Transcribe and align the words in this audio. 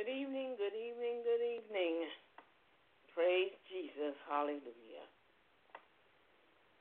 Good 0.00 0.16
evening, 0.16 0.56
good 0.56 0.72
evening, 0.72 1.20
good 1.28 1.44
evening. 1.44 2.08
Praise 3.12 3.52
Jesus. 3.68 4.16
Hallelujah. 4.24 5.04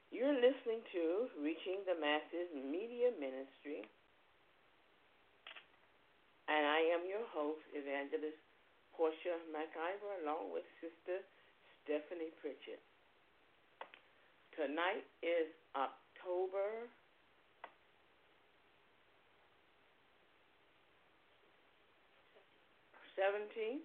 You're 0.07 0.39
listening 0.39 0.80
to 0.95 1.27
Reaching 1.36 1.83
the 1.83 2.00
Masses 2.00 2.48
Media 2.56 3.12
Ministry. 3.19 3.83
And 6.48 6.63
I 6.63 6.95
am 6.95 7.04
your 7.04 7.27
host, 7.36 7.60
Evangelist 7.75 8.39
Portia 8.95 9.36
McIver, 9.51 10.24
along 10.24 10.56
with 10.56 10.63
Sister 10.80 11.19
Stephanie 11.83 12.31
Pritchett. 12.39 12.80
Tonight 14.56 15.04
is 15.19 15.51
October 15.75 16.88
17th, 23.19 23.83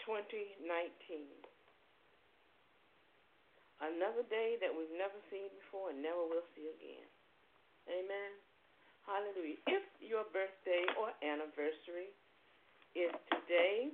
2019. 0.00 1.28
Another 3.84 4.24
day 4.32 4.56
that 4.64 4.72
we've 4.72 4.96
never 4.96 5.20
seen 5.28 5.52
before 5.60 5.92
and 5.92 6.00
never 6.00 6.24
will 6.24 6.48
see 6.56 6.72
again. 6.72 7.04
Amen. 7.92 8.32
Hallelujah. 9.04 9.60
If 9.68 9.84
your 10.00 10.24
birthday 10.32 10.88
or 10.96 11.12
anniversary 11.20 12.08
is 12.96 13.12
today, 13.28 13.92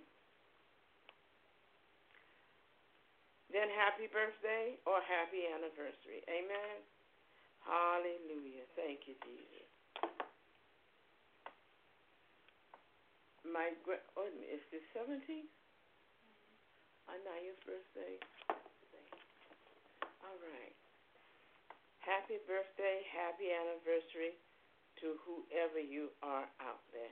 then 3.50 3.66
happy 3.74 4.06
birthday 4.06 4.78
or 4.86 5.02
happy 5.02 5.50
anniversary. 5.50 6.22
Amen. 6.30 6.78
Hallelujah. 7.66 8.70
Thank 8.78 9.10
you, 9.10 9.18
Jesus. 9.26 9.69
My 13.50 13.74
gra- 13.82 14.06
oh, 14.14 14.30
is 14.46 14.62
this 14.70 14.84
17th? 14.94 15.50
Anaya's 17.10 17.58
birthday. 17.66 18.14
All 20.22 20.38
right. 20.38 20.76
Happy 21.98 22.38
birthday, 22.46 23.02
happy 23.10 23.50
anniversary 23.50 24.38
to 25.02 25.18
whoever 25.26 25.82
you 25.82 26.14
are 26.22 26.46
out 26.62 26.86
there. 26.94 27.10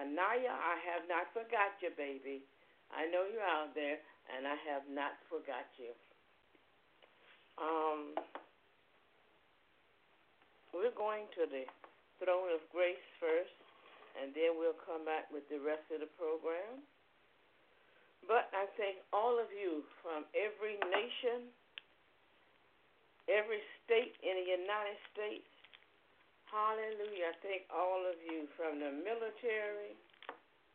Anaya, 0.00 0.56
I 0.56 0.80
have 0.88 1.04
not 1.06 1.28
forgot 1.36 1.76
you, 1.84 1.92
baby. 1.94 2.42
I 2.88 3.04
know 3.12 3.28
you're 3.28 3.44
out 3.44 3.76
there, 3.76 4.00
and 4.32 4.48
I 4.48 4.56
have 4.72 4.88
not 4.88 5.20
forgot 5.28 5.68
you. 5.76 5.92
Um, 7.60 8.16
we're 10.72 10.96
going 10.96 11.28
to 11.38 11.44
the 11.46 11.68
throne 12.18 12.50
of 12.50 12.64
grace 12.72 13.04
first, 13.20 13.54
and 14.14 14.30
then 14.34 14.54
we'll 14.54 14.78
come 14.82 15.02
back 15.02 15.26
with 15.30 15.46
the 15.50 15.58
rest 15.58 15.84
of 15.90 15.98
the 15.98 16.10
program. 16.14 16.82
But 18.24 18.48
I 18.56 18.64
thank 18.80 19.04
all 19.12 19.36
of 19.36 19.52
you 19.52 19.84
from 20.00 20.24
every 20.32 20.80
nation, 20.88 21.50
every 23.28 23.60
state 23.84 24.16
in 24.24 24.32
the 24.40 24.46
United 24.48 24.98
States. 25.12 25.50
Hallelujah. 26.48 27.34
I 27.34 27.36
thank 27.44 27.62
all 27.68 28.00
of 28.06 28.16
you 28.22 28.48
from 28.56 28.80
the 28.80 28.94
military. 29.02 29.92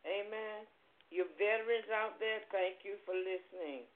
Amen. 0.06 0.68
You 1.10 1.26
veterans 1.42 1.90
out 1.90 2.22
there, 2.22 2.44
thank 2.54 2.86
you 2.86 3.02
for 3.02 3.18
listening. 3.18 3.90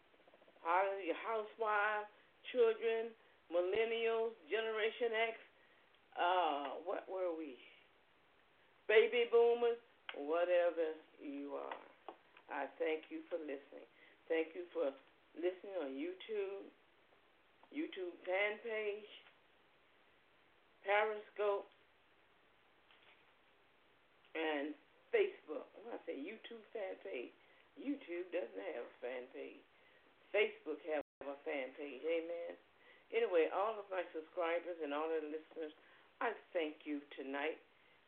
Hallelujah. 0.66 1.14
Housewives, 1.22 2.10
children, 2.50 3.14
millennials, 3.54 4.34
Generation 4.50 5.14
X. 5.30 5.36
Uh, 6.18 6.66
what 6.88 7.06
were 7.06 7.36
we? 7.38 7.60
Baby 8.88 9.32
boomers, 9.32 9.80
whatever 10.20 10.92
you 11.24 11.56
are. 11.56 11.80
I 12.52 12.68
thank 12.78 13.08
you 13.08 13.24
for 13.32 13.40
listening. 13.40 13.88
Thank 14.28 14.52
you 14.54 14.68
for 14.76 14.92
listening 15.40 15.76
on 15.80 15.96
YouTube, 15.96 16.68
YouTube 17.72 18.14
fan 18.28 18.60
page, 18.60 19.08
Periscope, 20.84 21.72
and 24.36 24.76
Facebook. 25.16 25.72
When 25.80 25.96
I 25.96 26.00
say 26.04 26.20
YouTube 26.20 26.64
fan 26.76 27.00
page, 27.08 27.32
YouTube 27.80 28.28
doesn't 28.36 28.68
have 28.76 28.84
a 28.84 28.96
fan 29.00 29.24
page. 29.32 29.64
Facebook 30.36 30.82
have 30.92 31.06
a 31.24 31.38
fan 31.48 31.72
page. 31.80 32.04
Amen. 32.04 32.54
Anyway, 33.16 33.48
all 33.54 33.78
of 33.78 33.86
my 33.94 34.04
subscribers 34.12 34.76
and 34.82 34.92
all 34.92 35.08
of 35.08 35.22
the 35.22 35.30
listeners, 35.30 35.74
I 36.20 36.34
thank 36.52 36.84
you 36.84 37.00
tonight 37.14 37.62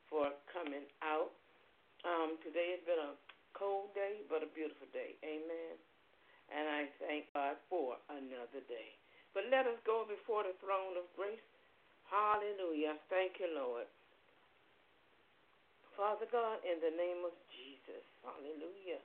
for 0.10 0.32
coming 0.52 0.86
out. 1.02 1.34
Um, 2.06 2.38
today 2.46 2.78
has 2.78 2.84
been 2.86 3.02
a 3.02 3.14
cold 3.58 3.94
day, 3.98 4.22
but 4.30 4.46
a 4.46 4.50
beautiful 4.54 4.86
day. 4.94 5.18
Amen. 5.26 5.76
And 6.54 6.66
I 6.70 6.82
thank 7.02 7.26
God 7.34 7.58
for 7.68 7.98
another 8.14 8.62
day. 8.70 8.94
But 9.34 9.50
let 9.50 9.66
us 9.66 9.80
go 9.84 10.06
before 10.06 10.46
the 10.46 10.54
throne 10.62 10.96
of 10.96 11.10
grace. 11.18 11.42
Hallelujah. 12.08 13.02
Thank 13.10 13.42
you, 13.42 13.50
Lord. 13.52 13.90
Father 15.98 16.28
God, 16.30 16.62
in 16.62 16.78
the 16.84 16.94
name 16.94 17.26
of 17.26 17.34
Jesus. 17.50 18.04
Hallelujah. 18.22 19.02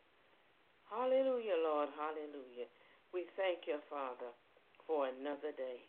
Hallelujah, 0.91 1.58
Lord. 1.62 1.88
Hallelujah. 1.94 2.67
We 3.14 3.31
thank 3.38 3.70
you, 3.70 3.79
Father, 3.88 4.31
for 4.87 5.06
another 5.06 5.55
day. 5.55 5.87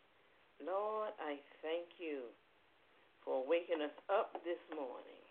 Lord, 0.62 1.10
I 1.18 1.42
thank 1.66 1.98
you 1.98 2.30
for 3.24 3.46
waking 3.46 3.82
us 3.82 3.94
up 4.10 4.36
this 4.44 4.62
morning. 4.74 5.24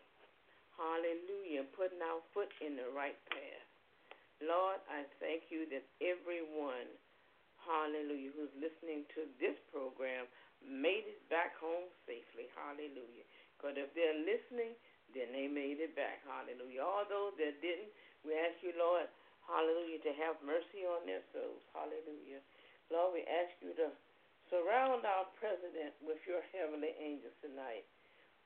Hallelujah. 0.79 1.69
Putting 1.77 2.01
our 2.01 2.23
foot 2.33 2.49
in 2.65 2.79
the 2.79 2.89
right 2.95 3.19
path. 3.29 3.67
Lord, 4.41 4.81
I 4.89 5.05
thank 5.21 5.53
you 5.53 5.69
that 5.69 5.85
everyone, 6.01 6.89
hallelujah, 7.61 8.33
who's 8.33 8.55
listening 8.57 9.05
to 9.13 9.29
this 9.37 9.57
program 9.69 10.25
made 10.65 11.05
it 11.05 11.21
back 11.29 11.53
home 11.61 11.93
safely. 12.09 12.49
Hallelujah. 12.57 13.27
Because 13.57 13.77
if 13.77 13.93
they're 13.93 14.17
listening, 14.25 14.73
then 15.13 15.29
they 15.37 15.45
made 15.45 15.85
it 15.85 15.93
back. 15.93 16.25
Hallelujah. 16.25 16.81
All 16.81 17.05
those 17.05 17.37
that 17.37 17.61
didn't, 17.61 17.93
we 18.25 18.33
ask 18.33 18.57
you, 18.65 18.73
Lord, 18.81 19.05
hallelujah, 19.45 20.01
to 20.09 20.13
have 20.25 20.41
mercy 20.41 20.89
on 20.89 21.05
their 21.05 21.21
souls. 21.37 21.61
Hallelujah. 21.77 22.41
Lord, 22.89 23.21
we 23.21 23.23
ask 23.29 23.53
you 23.61 23.77
to 23.77 23.93
surround 24.51 25.07
our 25.07 25.31
president 25.39 25.95
with 26.03 26.19
your 26.27 26.43
heavenly 26.51 26.93
angels 26.99 27.35
tonight. 27.39 27.87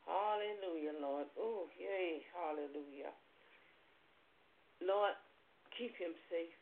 Hallelujah, 0.05 0.93
Lord. 1.01 1.27
Oh, 1.41 1.67
yay, 1.81 2.21
hallelujah. 2.37 3.13
Lord, 4.85 5.17
keep 5.73 5.97
him 5.97 6.13
safe. 6.29 6.61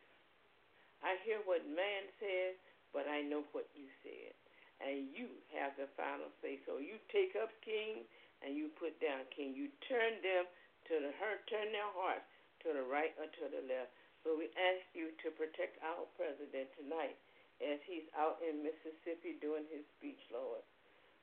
I 1.02 1.18
hear 1.26 1.42
what 1.42 1.66
man 1.66 2.06
says, 2.22 2.54
but 2.94 3.10
I 3.10 3.26
know 3.26 3.42
what 3.50 3.66
you 3.74 3.90
said. 4.06 4.30
And 4.78 5.10
you 5.10 5.26
have 5.58 5.74
the 5.74 5.90
final 5.98 6.30
say. 6.38 6.62
So 6.62 6.78
you 6.78 7.02
take 7.10 7.34
up 7.34 7.50
king 7.66 8.06
and 8.46 8.54
you 8.54 8.70
put 8.78 8.94
down 9.02 9.26
king. 9.34 9.58
You 9.58 9.70
turn 9.90 10.22
them 10.22 10.46
to 10.90 10.94
the 11.02 11.10
hurt, 11.18 11.42
turn 11.50 11.74
their 11.74 11.90
hearts 11.98 12.26
to 12.62 12.70
the 12.70 12.86
right 12.86 13.10
or 13.18 13.26
to 13.26 13.44
the 13.50 13.62
left. 13.66 13.90
So 14.22 14.38
we 14.38 14.50
ask 14.54 14.86
you 14.94 15.10
to 15.26 15.34
protect 15.34 15.82
our 15.82 16.06
president 16.14 16.70
tonight 16.78 17.18
as 17.62 17.78
he's 17.86 18.06
out 18.18 18.42
in 18.42 18.60
Mississippi 18.66 19.38
doing 19.38 19.64
his 19.70 19.86
speech, 19.98 20.20
Lord. 20.34 20.62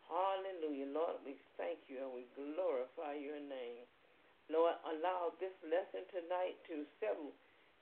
Hallelujah. 0.07 0.89
Lord, 0.89 1.21
we 1.21 1.37
thank 1.59 1.77
you 1.85 2.01
and 2.01 2.11
we 2.15 2.25
glorify 2.33 3.19
your 3.19 3.37
name. 3.37 3.85
Lord, 4.49 4.73
allow 4.81 5.35
this 5.37 5.53
lesson 5.61 6.07
tonight 6.09 6.57
to 6.71 6.87
settle 6.97 7.29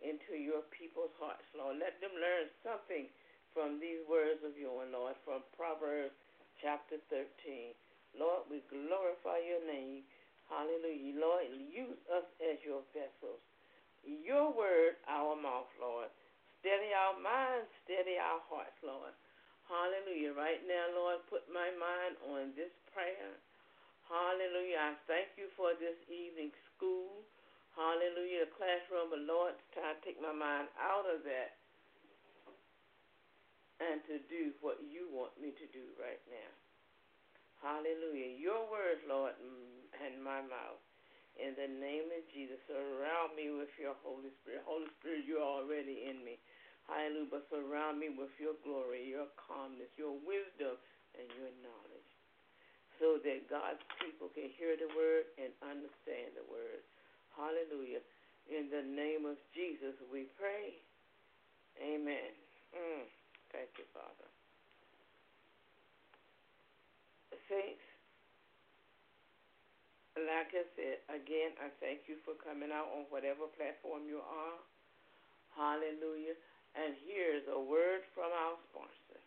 into 0.03 0.35
your 0.35 0.67
people's 0.75 1.15
hearts, 1.15 1.47
Lord. 1.55 1.79
Let 1.79 1.95
them 2.03 2.11
learn 2.19 2.51
something 2.65 3.07
from 3.55 3.79
these 3.79 4.03
words 4.11 4.43
of 4.43 4.59
yours, 4.59 4.91
Lord, 4.91 5.15
from 5.23 5.47
Proverbs 5.55 6.13
chapter 6.59 6.99
13. 7.07 7.71
Lord, 8.19 8.49
we 8.51 8.59
glorify 8.67 9.39
your 9.41 9.63
name. 9.63 10.03
Hallelujah. 10.51 11.15
Lord, 11.15 11.47
use 11.71 11.99
us 12.11 12.27
as 12.43 12.59
your 12.67 12.83
vessels. 12.91 13.39
Your 14.03 14.51
word, 14.51 14.99
our 15.07 15.39
mouth, 15.39 15.71
Lord. 15.79 16.11
Steady 16.59 16.91
our 16.91 17.15
minds, 17.21 17.69
steady 17.85 18.17
our 18.17 18.41
hearts, 18.49 18.75
Lord. 18.81 19.13
Hallelujah. 19.69 20.33
Right 20.33 20.63
now, 20.63 20.89
Lord, 20.95 21.21
put 21.27 21.45
my 21.51 21.69
mind 21.75 22.15
on 22.33 22.55
this 22.57 22.71
prayer. 22.95 23.35
Hallelujah. 24.07 24.79
I 24.79 24.93
thank 25.05 25.35
you 25.35 25.51
for 25.59 25.75
this 25.75 25.99
evening 26.07 26.55
school. 26.73 27.21
Hallelujah. 27.75 28.47
The 28.47 28.55
classroom, 28.55 29.11
but 29.11 29.21
Lord, 29.27 29.53
try 29.75 29.93
to 29.93 29.99
take 30.01 30.17
my 30.17 30.33
mind 30.33 30.71
out 30.79 31.05
of 31.05 31.21
that 31.27 31.59
and 33.77 34.01
to 34.09 34.17
do 34.25 34.55
what 34.65 34.81
you 34.81 35.11
want 35.13 35.37
me 35.37 35.53
to 35.53 35.67
do 35.69 35.85
right 36.01 36.21
now. 36.25 36.51
Hallelujah. 37.61 38.33
Your 38.33 38.65
words, 38.69 39.01
Lord, 39.05 39.37
mm, 39.37 39.85
and 40.01 40.17
my 40.23 40.41
mouth. 40.41 40.81
In 41.37 41.53
the 41.53 41.69
name 41.69 42.09
of 42.09 42.23
Jesus, 42.33 42.57
surround 42.65 43.37
me 43.37 43.53
with 43.53 43.69
your 43.77 43.93
Holy 44.01 44.33
Spirit. 44.41 44.65
Holy 44.65 44.89
Spirit, 44.97 45.29
you're 45.29 45.45
already 45.45 46.09
in 46.09 46.25
me. 46.25 46.41
Hallelujah. 46.89 47.29
But 47.29 47.45
surround 47.53 48.01
me 48.01 48.09
with 48.09 48.33
your 48.41 48.57
glory, 48.65 49.05
your 49.05 49.29
calmness, 49.37 49.91
your 50.01 50.17
wisdom, 50.25 50.81
and 51.13 51.27
your 51.37 51.53
knowledge. 51.61 52.11
So 52.97 53.21
that 53.21 53.45
God's 53.45 53.83
people 54.01 54.33
can 54.33 54.49
hear 54.57 54.73
the 54.73 54.89
word 54.97 55.29
and 55.37 55.53
understand 55.61 56.33
the 56.33 56.45
word. 56.49 56.81
Hallelujah. 57.37 58.01
In 58.49 58.73
the 58.73 58.81
name 58.81 59.29
of 59.29 59.37
Jesus, 59.53 59.93
we 60.09 60.25
pray. 60.41 60.73
Amen. 61.77 62.33
Mm. 62.73 63.05
Thank 63.53 63.69
you, 63.77 63.85
Father. 63.93 64.27
Saints, 67.47 67.86
like 70.25 70.49
I 70.55 70.65
said, 70.73 70.97
again, 71.13 71.53
I 71.61 71.69
thank 71.77 72.09
you 72.09 72.17
for 72.25 72.33
coming 72.41 72.73
out 72.73 72.89
on 72.89 73.05
whatever 73.13 73.45
platform 73.53 74.09
you 74.09 74.23
are. 74.23 74.57
Hallelujah. 75.53 76.37
And 76.73 76.97
here's 77.05 77.45
a 77.49 77.59
word 77.59 78.01
from 78.17 78.29
our 78.33 78.57
sponsor. 78.69 79.21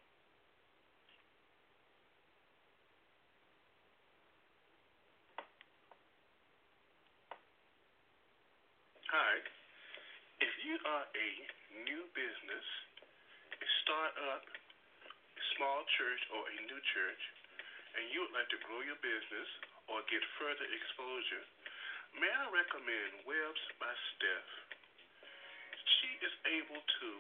Hi. 9.11 9.43
If 10.39 10.55
you 10.63 10.79
are 10.87 11.05
a 11.05 11.29
new 11.83 12.03
business, 12.15 12.67
a 13.53 13.69
startup, 13.83 14.47
a 14.47 15.43
small 15.59 15.83
church, 15.99 16.23
or 16.31 16.47
a 16.47 16.59
new 16.71 16.81
church, 16.95 17.23
and 17.99 18.07
you 18.15 18.23
would 18.23 18.35
like 18.39 18.47
to 18.55 18.61
grow 18.65 18.81
your 18.87 18.97
business 19.03 19.51
or 19.91 20.07
get 20.07 20.23
further 20.39 20.67
exposure, 20.71 21.45
may 22.19 22.31
I 22.31 22.47
recommend 22.55 23.27
Webs 23.27 23.63
by 23.83 23.91
Steph? 24.15 24.51
She 26.01 26.11
is 26.23 26.35
able 26.63 26.79
to 26.79 27.11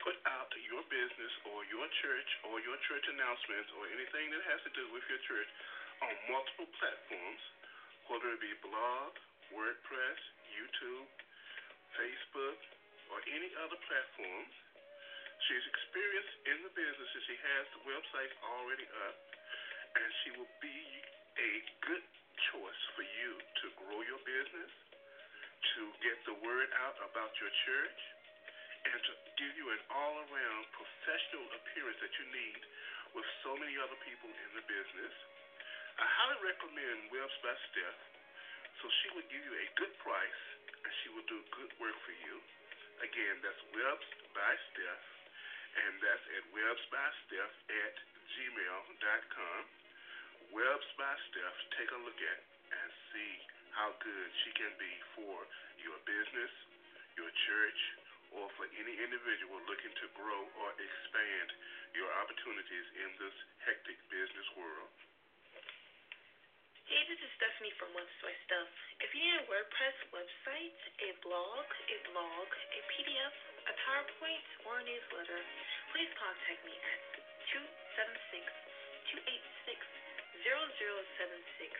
put 0.00 0.16
out 0.28 0.52
your 0.68 0.84
business 0.92 1.34
or 1.50 1.66
your 1.66 1.88
church 2.04 2.30
or 2.46 2.60
your 2.62 2.78
church 2.86 3.04
announcements 3.08 3.70
or 3.74 3.88
anything 3.90 4.30
that 4.30 4.42
has 4.52 4.60
to 4.68 4.72
do 4.76 4.84
with 4.92 5.04
your 5.10 5.20
church 5.26 5.50
on 6.04 6.12
multiple 6.30 6.68
platforms, 6.78 7.42
whether 8.12 8.28
it 8.30 8.40
be 8.40 8.52
blog, 8.62 9.16
WordPress, 9.50 10.20
YouTube, 10.52 11.08
Facebook, 11.96 12.58
or 13.12 13.18
any 13.32 13.50
other 13.64 13.78
platforms. 13.88 14.52
She's 15.48 15.66
experienced 15.66 16.34
in 16.52 16.58
the 16.68 16.72
business 16.72 17.10
and 17.10 17.24
she 17.28 17.36
has 17.36 17.64
the 17.74 17.82
website 17.88 18.32
already 18.44 18.86
up, 19.08 19.16
and 19.98 20.08
she 20.24 20.30
will 20.36 20.52
be 20.60 20.78
a 21.38 21.52
good 21.82 22.04
choice 22.52 22.82
for 22.94 23.04
you 23.04 23.30
to 23.38 23.66
grow 23.82 23.98
your 24.06 24.22
business, 24.22 24.72
to 25.74 25.82
get 26.04 26.16
the 26.28 26.36
word 26.44 26.68
out 26.86 26.96
about 27.10 27.32
your 27.40 27.52
church, 27.66 28.00
and 28.84 28.98
to 29.00 29.12
give 29.40 29.52
you 29.56 29.66
an 29.72 29.82
all 29.90 30.14
around 30.28 30.62
professional 30.76 31.46
appearance 31.56 31.98
that 32.04 32.14
you 32.20 32.26
need 32.30 32.60
with 33.16 33.26
so 33.46 33.56
many 33.56 33.74
other 33.80 33.96
people 34.04 34.28
in 34.28 34.50
the 34.54 34.64
business. 34.68 35.14
I 35.96 36.06
highly 36.06 36.38
recommend 36.42 37.08
Webs 37.14 37.36
by 37.40 37.54
Steph. 37.70 38.00
So 38.82 38.90
she 39.00 39.08
will 39.14 39.26
give 39.30 39.40
you 39.40 39.54
a 39.54 39.66
good 39.78 39.94
price 40.02 40.42
and 40.84 40.92
she 41.00 41.08
will 41.14 41.24
do 41.30 41.38
good 41.54 41.72
work 41.80 41.96
for 42.04 42.12
you. 42.12 42.36
Again, 43.00 43.40
that's 43.40 43.62
Webs 43.72 44.08
by 44.36 44.52
Steph, 44.70 45.06
and 45.74 45.92
that's 45.98 46.26
at 46.36 46.44
websbysteph 46.54 47.54
at 47.70 47.94
gmail.com. 48.34 49.83
Webs 50.54 50.86
by 50.94 51.10
Steph, 51.26 51.58
take 51.74 51.90
a 51.90 51.98
look 52.06 52.14
at 52.14 52.40
and 52.70 52.88
see 53.10 53.32
how 53.74 53.90
good 53.98 54.28
she 54.46 54.54
can 54.54 54.70
be 54.78 54.92
for 55.18 55.34
your 55.82 55.98
business, 56.06 56.52
your 57.18 57.26
church, 57.26 57.80
or 58.38 58.46
for 58.54 58.70
any 58.78 58.94
individual 59.02 59.58
looking 59.66 59.90
to 59.98 60.06
grow 60.14 60.46
or 60.62 60.70
expand 60.78 61.48
your 61.98 62.06
opportunities 62.22 62.86
in 63.02 63.10
this 63.18 63.34
hectic 63.66 63.98
business 64.06 64.46
world. 64.54 64.94
Hey, 66.86 67.02
this 67.10 67.18
is 67.18 67.30
Stephanie 67.34 67.74
from 67.74 67.90
Webs 67.98 68.14
by 68.22 68.30
Steph. 68.46 68.70
If 69.02 69.10
you 69.10 69.26
need 69.26 69.42
a 69.42 69.46
WordPress 69.50 69.98
website, 70.14 70.78
a 71.02 71.10
blog, 71.26 71.66
a 71.66 71.98
blog, 72.14 72.46
a 72.46 72.80
PDF, 72.94 73.34
a 73.66 73.74
PowerPoint, 73.90 74.46
or 74.70 74.78
a 74.78 74.86
newsletter, 74.86 75.42
please 75.90 76.14
contact 76.14 76.62
me 76.62 76.78
at 76.78 77.14
276-286-0076. 80.42 81.70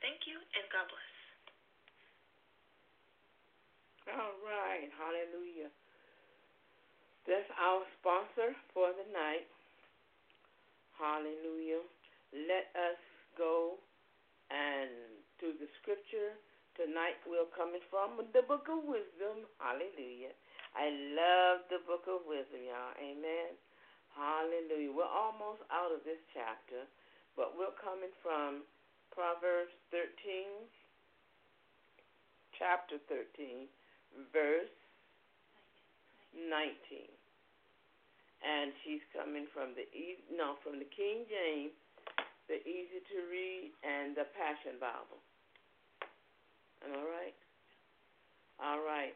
Thank 0.00 0.26
you, 0.26 0.40
and 0.40 0.70
God 0.72 0.88
bless. 0.88 1.16
All 4.14 4.38
right. 4.46 4.86
Hallelujah. 4.94 5.74
That's 7.26 7.50
our 7.58 7.82
sponsor 7.98 8.54
for 8.70 8.94
the 8.94 9.02
night. 9.10 9.50
Hallelujah. 10.94 11.82
Let 12.34 12.72
us 12.74 12.98
go 13.38 13.78
and 14.50 14.90
to 15.40 15.54
the 15.58 15.68
scripture. 15.82 16.34
Tonight 16.74 17.20
we're 17.24 17.48
coming 17.56 17.80
from 17.88 18.20
the 18.34 18.44
book 18.44 18.68
of 18.68 18.84
wisdom. 18.84 19.48
Hallelujah. 19.56 20.34
I 20.76 20.92
love 21.16 21.64
the 21.72 21.80
book 21.88 22.04
of 22.04 22.28
wisdom, 22.28 22.68
y'all. 22.68 22.92
Amen. 23.00 23.56
Hallelujah. 24.12 24.92
We're 24.92 25.08
almost 25.08 25.64
out 25.72 25.92
of 25.92 26.04
this 26.04 26.20
chapter, 26.36 26.84
but 27.36 27.56
we're 27.56 27.72
coming 27.80 28.12
from 28.20 28.64
Proverbs 29.12 29.72
13, 29.88 30.68
chapter 32.60 33.00
13, 33.08 33.68
verse 34.32 34.72
19. 36.36 37.08
And 38.44 38.72
she's 38.84 39.04
coming 39.16 39.48
from 39.56 39.72
the 39.72 39.88
no 40.28 40.60
from 40.60 40.76
the 40.76 40.88
King 40.92 41.24
James, 41.24 41.72
the 42.46 42.62
easy 42.62 43.02
to 43.02 43.18
read, 43.30 43.74
and 43.82 44.14
the 44.14 44.26
Passion 44.38 44.78
Bible. 44.78 45.18
All 46.86 47.06
right. 47.06 47.34
All 48.62 48.80
right. 48.86 49.14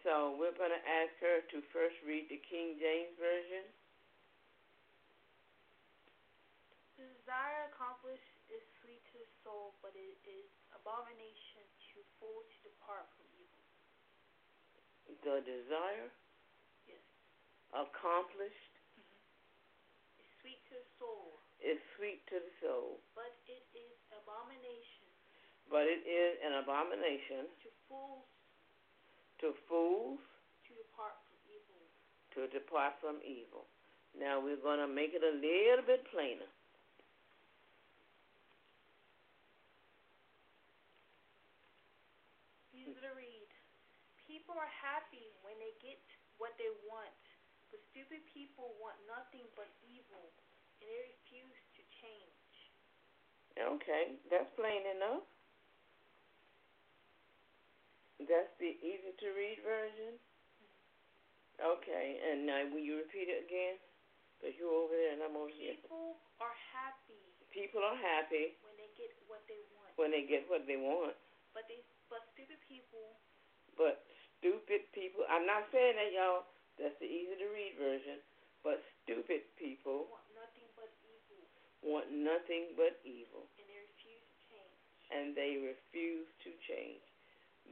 So 0.00 0.32
we're 0.40 0.56
going 0.56 0.72
to 0.72 0.84
ask 0.88 1.12
her 1.20 1.44
to 1.52 1.60
first 1.76 1.96
read 2.08 2.32
the 2.32 2.40
King 2.48 2.80
James 2.80 3.12
version. 3.20 3.68
The 6.96 7.04
desire 7.20 7.68
accomplished 7.68 8.24
is 8.48 8.64
sweet 8.80 9.04
to 9.12 9.20
the 9.20 9.30
soul, 9.44 9.76
but 9.84 9.92
it 9.92 10.16
is 10.24 10.48
abomination 10.72 11.64
to 11.92 12.00
fools 12.16 12.48
to 12.48 12.72
depart 12.72 13.04
from 13.16 13.28
evil. 13.36 13.64
The 15.20 15.44
desire 15.44 16.08
Yes. 16.88 17.04
accomplished 17.76 18.74
mm-hmm. 18.96 19.20
It's 20.20 20.32
sweet 20.40 20.60
to 20.72 20.80
the 20.80 20.88
soul, 20.96 21.40
is 21.60 21.78
sweet 21.96 22.24
to 22.32 22.40
the 22.40 22.52
soul, 22.60 22.98
but 23.14 23.32
it 23.46 23.64
is 23.76 23.96
abomination 24.12 25.00
but 25.70 25.86
it 25.86 26.02
is 26.02 26.34
an 26.42 26.58
abomination 26.58 27.46
to 27.62 27.70
fools 27.86 28.26
to 29.38 29.54
fools 29.70 30.18
to 30.66 30.74
depart 30.74 31.14
from 31.22 31.38
evil. 31.46 31.80
to 32.34 32.40
depart 32.50 32.94
from 32.98 33.16
evil. 33.22 33.64
Now 34.18 34.42
we're 34.42 34.58
going 34.58 34.82
to 34.82 34.90
make 34.90 35.14
it 35.14 35.22
a 35.22 35.34
little 35.38 35.86
bit 35.86 36.02
plainer. 36.10 36.50
Easy 42.74 42.90
to 42.90 43.12
read. 43.14 43.50
People 44.26 44.58
are 44.58 44.74
happy 44.82 45.30
when 45.46 45.54
they 45.62 45.72
get 45.78 46.02
what 46.42 46.50
they 46.58 46.68
want, 46.90 47.22
but 47.70 47.78
stupid 47.94 48.26
people 48.34 48.74
want 48.82 48.98
nothing 49.06 49.46
but 49.54 49.70
evil, 49.86 50.34
and 50.82 50.90
they 50.90 50.98
refuse 51.14 51.14
to 51.14 51.29
change. 51.29 51.29
Okay, 53.60 54.16
that's 54.32 54.48
plain 54.56 54.82
enough. 54.96 55.24
That's 58.20 58.52
the 58.60 58.72
easy 58.80 59.12
to 59.20 59.28
read 59.36 59.60
version. 59.64 60.16
Okay, 61.60 62.20
and 62.24 62.48
now 62.48 62.64
will 62.72 62.80
you 62.80 63.04
repeat 63.04 63.28
it 63.28 63.44
again? 63.44 63.76
Because 64.40 64.56
you're 64.56 64.72
over 64.72 64.96
there 64.96 65.12
and 65.12 65.20
I'm 65.20 65.36
over 65.36 65.52
here. 65.52 65.76
People 65.76 66.16
are 66.40 66.56
happy 66.72 67.20
People 67.52 67.82
are 67.84 67.98
happy 67.98 68.56
when 68.62 68.78
they 68.78 68.88
get 68.94 69.10
what 69.26 69.42
they 69.50 69.58
want, 69.74 69.90
when 69.98 70.10
they 70.14 70.24
get 70.24 70.46
what 70.46 70.64
they 70.70 70.78
want, 70.78 71.18
but 71.50 71.66
they 71.66 71.82
but 72.06 72.22
stupid 72.32 72.62
people 72.70 73.18
but 73.80 74.04
stupid 74.38 74.92
people, 74.92 75.24
I'm 75.28 75.48
not 75.48 75.64
saying 75.72 75.96
that, 75.96 76.12
y'all. 76.12 76.44
That's 76.76 76.96
the 77.00 77.08
easy 77.08 77.32
to 77.40 77.48
read 77.48 77.80
version. 77.80 78.20
But 78.60 78.84
stupid 79.00 79.40
people 79.56 80.04
want 80.12 80.28
nothing 80.29 80.29
but 80.29 80.29
evil, 80.29 80.29
want 81.82 82.12
nothing 82.12 82.76
but 82.76 83.00
evil. 83.04 83.48
and 83.48 83.56
they 83.66 83.76
refuse 83.80 84.24
to 84.28 84.48
change. 84.48 84.76
and 85.10 85.26
they 85.36 85.52
refuse 85.60 86.28
to 86.44 86.50
change. 86.68 87.04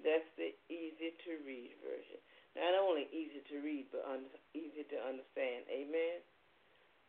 That's 0.05 0.29
the 0.39 0.55
easy 0.71 1.15
to 1.27 1.33
read 1.47 1.75
version. 1.83 2.19
Not 2.55 2.75
only 2.79 3.07
easy 3.15 3.43
to 3.51 3.57
read, 3.63 3.87
but 3.95 4.03
un- 4.07 4.31
easy 4.55 4.83
to 4.91 4.99
understand. 5.07 5.67
Amen. 5.71 6.19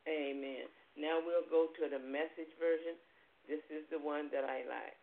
Amen. 0.08 0.66
Now 0.98 1.22
we'll 1.22 1.48
go 1.50 1.70
to 1.80 1.84
the 1.90 2.02
message 2.02 2.52
version. 2.58 2.98
This 3.48 3.62
is 3.70 3.86
the 3.90 3.98
one 4.02 4.30
that 4.34 4.46
I 4.46 4.66
like. 4.70 5.00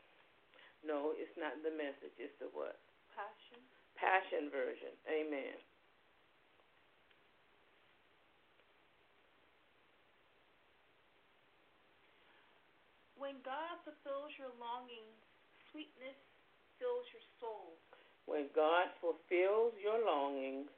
No, 0.86 1.14
it's 1.18 1.34
not 1.38 1.58
the 1.66 1.74
message. 1.74 2.14
It's 2.18 2.34
the 2.38 2.50
what? 2.54 2.78
Passion. 3.14 3.60
Passion 3.98 4.50
version. 4.52 4.92
Amen. 5.10 5.56
When 13.26 13.42
God 13.42 13.82
fulfills 13.82 14.30
your 14.38 14.54
longings, 14.62 15.18
sweetness 15.74 16.14
fills 16.78 17.02
your 17.10 17.26
soul. 17.42 17.74
When 18.30 18.46
God 18.54 18.94
fulfills 19.02 19.74
your 19.82 19.98
longings, 19.98 20.70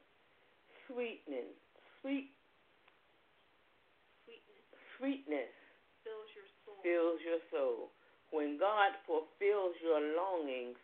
sweetness, 0.89 1.53
sweet, 2.01 2.33
Sweetness 4.25 4.65
sweetness 4.97 5.53
fills 6.01 6.29
your 6.33 6.49
soul. 6.65 6.81
fills 6.81 7.21
your 7.21 7.41
soul. 7.53 7.93
When 8.33 8.57
God 8.57 8.97
fulfills 9.05 9.77
your 9.85 10.01
longings, 10.17 10.81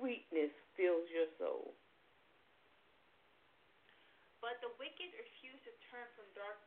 sweetness 0.00 0.48
fills 0.80 1.04
your 1.12 1.28
soul. 1.36 1.76
But 4.40 4.64
the 4.64 4.72
wicked 4.80 5.12
refuse 5.12 5.60
to 5.68 5.72
turn 5.92 6.08
from 6.16 6.24
darkness 6.32 6.65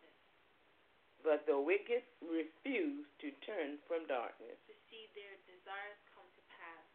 But 1.24 1.44
the 1.46 1.60
wicked 1.60 2.04
refuse 2.24 3.06
to 3.20 3.28
turn 3.44 3.78
from 3.88 4.08
darkness, 4.08 4.56
to 4.68 4.76
see 4.88 5.12
their 5.14 5.36
desires 5.46 6.00
come 6.16 6.28
to 6.32 6.44
pass. 6.56 6.86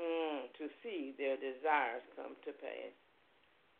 mm, 0.00 0.40
to 0.58 0.64
see 0.82 1.12
their 1.20 1.36
desires 1.36 2.02
come 2.16 2.34
to 2.48 2.52
pass. 2.58 2.94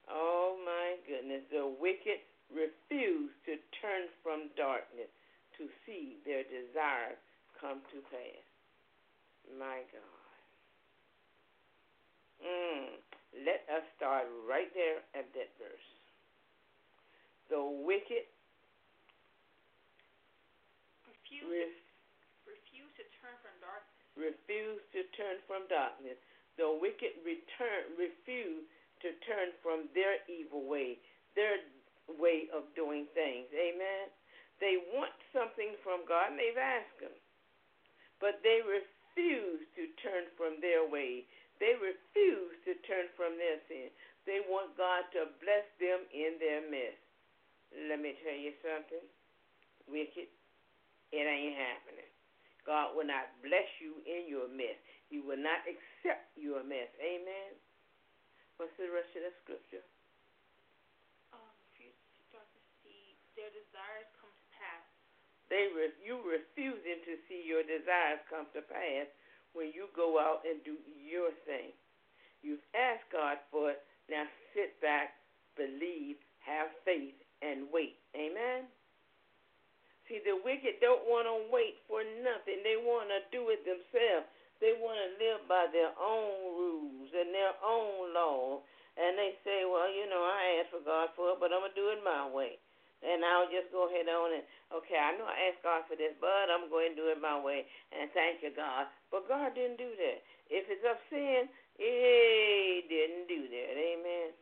Oh 0.08 0.60
my 0.64 1.00
goodness, 1.08 1.42
the 1.50 1.64
wicked 1.66 2.20
refuse 2.52 3.32
to 3.48 3.56
turn 3.80 4.12
from 4.22 4.52
darkness 4.56 5.08
to 5.56 5.68
see 5.86 6.20
their 6.26 6.44
desires 6.44 7.16
come 7.60 7.80
to 7.94 7.98
pass. 8.12 8.44
My 9.56 9.80
God. 9.88 10.20
Mm, 12.44 13.00
let 13.46 13.64
us 13.72 13.84
start 13.96 14.28
right 14.48 14.68
there 14.74 15.00
at 15.16 15.24
that 15.32 15.50
verse. 15.56 15.88
The 17.48 17.62
wicked 17.62 18.28
Refuse 21.40 21.74
ref- 22.46 22.54
refuse 22.54 22.92
to 23.00 23.04
turn 23.18 23.34
from 23.42 23.54
darkness. 23.58 24.04
refuse 24.14 24.82
to 24.94 25.00
turn 25.18 25.36
from 25.48 25.62
darkness. 25.66 26.18
The 26.56 26.70
wicked 26.70 27.18
return 27.26 27.98
refuse 27.98 28.64
to 29.02 29.08
turn 29.26 29.50
from 29.62 29.90
their 29.94 30.22
evil 30.30 30.64
way, 30.70 30.98
their 31.34 31.58
way 32.20 32.46
of 32.54 32.70
doing 32.78 33.10
things. 33.16 33.50
Amen. 33.50 34.10
They 34.62 34.78
want 34.94 35.12
something 35.34 35.74
from 35.82 36.06
God 36.06 36.30
and 36.30 36.38
they've 36.38 36.56
asked 36.56 37.00
Him. 37.02 37.16
But 38.22 38.38
they 38.46 38.62
refuse 38.62 39.66
to 39.74 39.84
turn 40.00 40.30
from 40.38 40.62
their 40.62 40.86
way. 40.86 41.26
They 41.58 41.74
refuse 41.74 42.54
to 42.64 42.78
turn 42.86 43.10
from 43.18 43.34
their 43.36 43.58
sin. 43.66 43.90
They 44.24 44.40
want 44.46 44.78
God 44.78 45.04
to 45.18 45.28
bless 45.42 45.66
them 45.82 46.06
in 46.14 46.38
their 46.38 46.62
mess. 46.70 46.96
Let 47.90 47.98
me 48.00 48.14
tell 48.22 48.38
you 48.38 48.54
something. 48.62 49.04
Wicked, 49.90 50.30
it 51.14 51.26
ain't 51.30 51.54
happening. 51.54 52.10
God 52.66 52.96
will 52.98 53.06
not 53.06 53.30
bless 53.44 53.68
you 53.78 54.02
in 54.02 54.26
your 54.26 54.50
mess. 54.50 54.74
He 55.12 55.20
will 55.22 55.38
not 55.38 55.62
accept 55.68 56.32
your 56.34 56.64
mess. 56.66 56.90
Amen. 56.98 57.54
What's 58.58 58.74
the 58.80 58.90
rest 58.90 59.12
of 59.14 59.22
the 59.22 59.32
scripture? 59.44 59.84
Um, 61.30 61.54
refuse 61.70 61.94
to 61.94 62.20
start 62.32 62.48
to 62.50 62.62
see 62.82 63.14
their 63.38 63.52
desires 63.52 64.08
come 64.18 64.32
to 64.32 64.46
pass. 64.56 64.84
They 65.52 65.70
re- 65.70 65.98
you 66.00 66.18
refusing 66.24 67.04
to 67.04 67.14
see 67.28 67.44
your 67.44 67.62
desires 67.62 68.22
come 68.32 68.48
to 68.56 68.62
pass 68.64 69.06
when 69.52 69.70
you 69.70 69.92
go 69.94 70.18
out 70.18 70.42
and 70.48 70.58
do 70.64 70.80
your 70.98 71.30
thing. 71.46 71.70
You've 72.42 72.64
asked 72.74 73.06
God 73.12 73.38
for 73.52 73.76
it. 73.76 73.80
Now 74.08 74.24
sit 74.56 74.80
back, 74.80 75.14
believe, 75.56 76.16
have 76.42 76.68
faith, 76.84 77.16
and 77.40 77.68
wait. 77.72 78.00
Amen. 78.16 78.66
See, 80.08 80.20
the 80.20 80.36
wicked 80.36 80.84
don't 80.84 81.04
want 81.08 81.24
to 81.24 81.48
wait 81.48 81.80
for 81.88 82.04
nothing. 82.20 82.60
They 82.60 82.76
want 82.76 83.08
to 83.08 83.24
do 83.32 83.48
it 83.48 83.64
themselves. 83.64 84.28
They 84.60 84.76
want 84.76 85.00
to 85.00 85.08
live 85.16 85.40
by 85.48 85.68
their 85.72 85.92
own 85.96 86.56
rules 86.56 87.10
and 87.12 87.32
their 87.32 87.56
own 87.64 88.12
law. 88.12 88.60
And 88.94 89.18
they 89.18 89.34
say, 89.42 89.66
well, 89.66 89.90
you 89.90 90.06
know, 90.06 90.22
I 90.22 90.60
asked 90.60 90.70
for 90.70 90.84
God 90.84 91.10
for 91.18 91.34
it, 91.34 91.40
but 91.42 91.50
I'm 91.50 91.64
going 91.64 91.74
to 91.74 91.80
do 91.80 91.90
it 91.90 92.04
my 92.04 92.28
way. 92.28 92.60
And 93.04 93.20
I'll 93.20 93.50
just 93.52 93.68
go 93.68 93.90
ahead 93.90 94.08
on 94.08 94.32
and, 94.32 94.44
okay, 94.72 94.96
I 94.96 95.12
know 95.20 95.28
I 95.28 95.52
asked 95.52 95.60
God 95.60 95.84
for 95.84 95.96
this, 95.98 96.16
but 96.22 96.48
I'm 96.48 96.72
going 96.72 96.96
to 96.96 97.00
do 97.00 97.06
it 97.12 97.20
my 97.20 97.36
way. 97.36 97.68
And 97.92 98.08
thank 98.16 98.40
you, 98.40 98.48
God. 98.54 98.88
But 99.12 99.28
God 99.28 99.52
didn't 99.52 99.76
do 99.76 99.92
that. 99.92 100.18
If 100.48 100.64
it's 100.72 100.84
of 100.88 100.96
sin, 101.12 101.48
He 101.76 102.86
didn't 102.88 103.28
do 103.28 103.44
that. 103.44 103.72
Amen. 103.76 104.32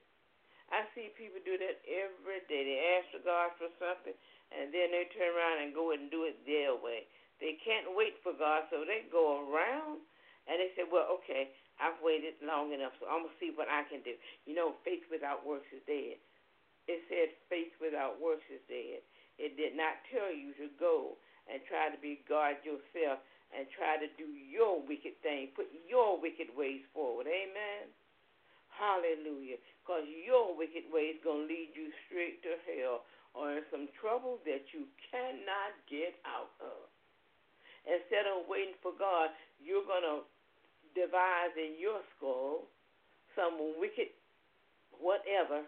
I 0.70 0.88
see 0.94 1.12
people 1.18 1.42
do 1.44 1.58
that 1.58 1.84
every 1.84 2.40
day. 2.48 2.62
They 2.64 2.78
ask 2.96 3.12
for 3.12 3.22
God 3.26 3.52
for 3.60 3.68
something, 3.76 4.16
and 4.56 4.72
then 4.72 4.92
they 4.92 5.08
turn 5.16 5.32
around 5.32 5.64
and 5.64 5.72
go 5.72 5.92
and 5.92 6.12
do 6.12 6.28
it 6.28 6.40
their 6.44 6.76
way. 6.76 7.08
They 7.40 7.58
can't 7.64 7.90
wait 7.98 8.20
for 8.22 8.36
God, 8.36 8.70
so 8.70 8.86
they 8.86 9.08
go 9.10 9.42
around 9.48 10.04
and 10.46 10.62
they 10.62 10.70
say, 10.78 10.86
Well, 10.86 11.10
okay, 11.20 11.50
I've 11.82 11.98
waited 12.04 12.38
long 12.44 12.70
enough, 12.70 12.94
so 13.00 13.10
I'm 13.10 13.26
going 13.26 13.34
to 13.34 13.40
see 13.42 13.50
what 13.54 13.66
I 13.66 13.82
can 13.90 14.04
do. 14.06 14.14
You 14.46 14.54
know, 14.54 14.78
faith 14.86 15.02
without 15.10 15.42
works 15.42 15.66
is 15.74 15.82
dead. 15.88 16.22
It 16.86 17.00
said 17.06 17.34
faith 17.46 17.74
without 17.78 18.18
works 18.18 18.46
is 18.50 18.62
dead. 18.66 19.02
It 19.38 19.58
did 19.58 19.74
not 19.74 19.98
tell 20.10 20.30
you 20.30 20.54
to 20.62 20.70
go 20.78 21.18
and 21.50 21.62
try 21.66 21.90
to 21.90 21.98
be 21.98 22.22
God 22.28 22.58
yourself 22.62 23.22
and 23.50 23.68
try 23.74 24.00
to 24.00 24.08
do 24.16 24.26
your 24.26 24.80
wicked 24.82 25.18
thing, 25.20 25.52
put 25.54 25.68
your 25.86 26.18
wicked 26.18 26.50
ways 26.56 26.82
forward. 26.94 27.28
Amen. 27.28 27.90
Hallelujah. 28.72 29.60
Because 29.82 30.08
your 30.08 30.56
wicked 30.56 30.88
ways 30.88 31.20
going 31.20 31.46
to 31.46 31.50
lead 31.52 31.70
you 31.76 31.92
straight 32.08 32.40
to 32.46 32.56
hell 32.64 33.04
or 33.32 33.56
in 33.56 33.64
some 33.72 33.88
trouble 33.96 34.40
that 34.44 34.68
you 34.72 34.84
cannot 35.10 35.72
get 35.88 36.16
out 36.28 36.52
of. 36.60 36.88
Instead 37.88 38.28
of 38.30 38.46
waiting 38.46 38.78
for 38.84 38.92
God, 38.94 39.32
you're 39.58 39.86
going 39.88 40.06
to 40.06 40.22
devise 40.94 41.56
in 41.56 41.80
your 41.80 42.04
skull 42.14 42.68
some 43.34 43.56
wicked 43.80 44.12
whatever. 45.00 45.64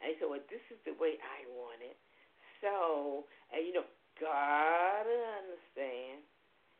And 0.00 0.14
so, 0.20 0.30
well, 0.30 0.44
this 0.48 0.62
is 0.70 0.78
the 0.86 0.94
way 0.96 1.18
I 1.20 1.44
want 1.52 1.82
it. 1.82 1.98
So, 2.62 3.26
and 3.52 3.60
you 3.66 3.74
know, 3.74 3.88
God 4.16 5.04
understand. 5.04 6.24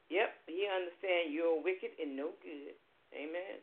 Yep, 0.08 0.30
He 0.46 0.64
understand 0.70 1.34
you're 1.34 1.58
wicked 1.60 1.92
and 1.98 2.14
no 2.16 2.32
good. 2.40 2.78
Amen. 3.12 3.60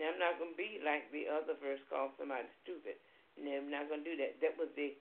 Now, 0.00 0.08
I'm 0.08 0.18
not 0.18 0.40
going 0.40 0.56
to 0.56 0.58
be 0.58 0.80
like 0.80 1.12
the 1.12 1.28
other 1.28 1.54
verse 1.60 1.82
called 1.92 2.16
somebody 2.16 2.48
stupid. 2.64 2.96
No, 3.36 3.52
I'm 3.52 3.68
not 3.68 3.92
going 3.92 4.00
to 4.00 4.08
do 4.08 4.16
that. 4.16 4.40
That 4.40 4.56
was 4.56 4.72
the 4.72 4.96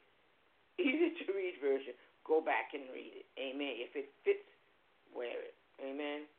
easy 0.82 1.14
to 1.26 1.34
read 1.34 1.56
version. 1.62 1.94
Go 2.26 2.42
back 2.42 2.74
and 2.74 2.84
read 2.94 3.14
it. 3.24 3.28
Amen. 3.38 3.78
If 3.82 3.96
it 3.96 4.10
fits, 4.26 4.46
wear 5.14 5.38
it. 5.42 5.56
Amen. 5.82 6.30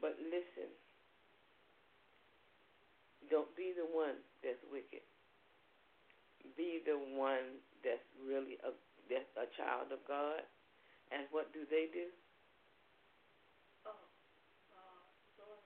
But 0.00 0.16
listen, 0.20 0.68
don't 3.30 3.48
be 3.56 3.72
the 3.76 3.86
one 3.86 4.18
that's 4.42 4.60
wicked. 4.72 5.04
Be 6.56 6.80
the 6.84 6.96
one 7.16 7.60
that's 7.84 8.04
really 8.20 8.56
a 8.64 8.72
that's 9.08 9.28
a 9.36 9.46
child 9.56 9.92
of 9.92 10.00
God. 10.08 10.42
And 11.10 11.26
what 11.34 11.52
do 11.52 11.66
they 11.66 11.90
do? 11.90 12.06
Oh, 13.82 13.92
uh, 13.92 15.04
uh? 15.42 15.60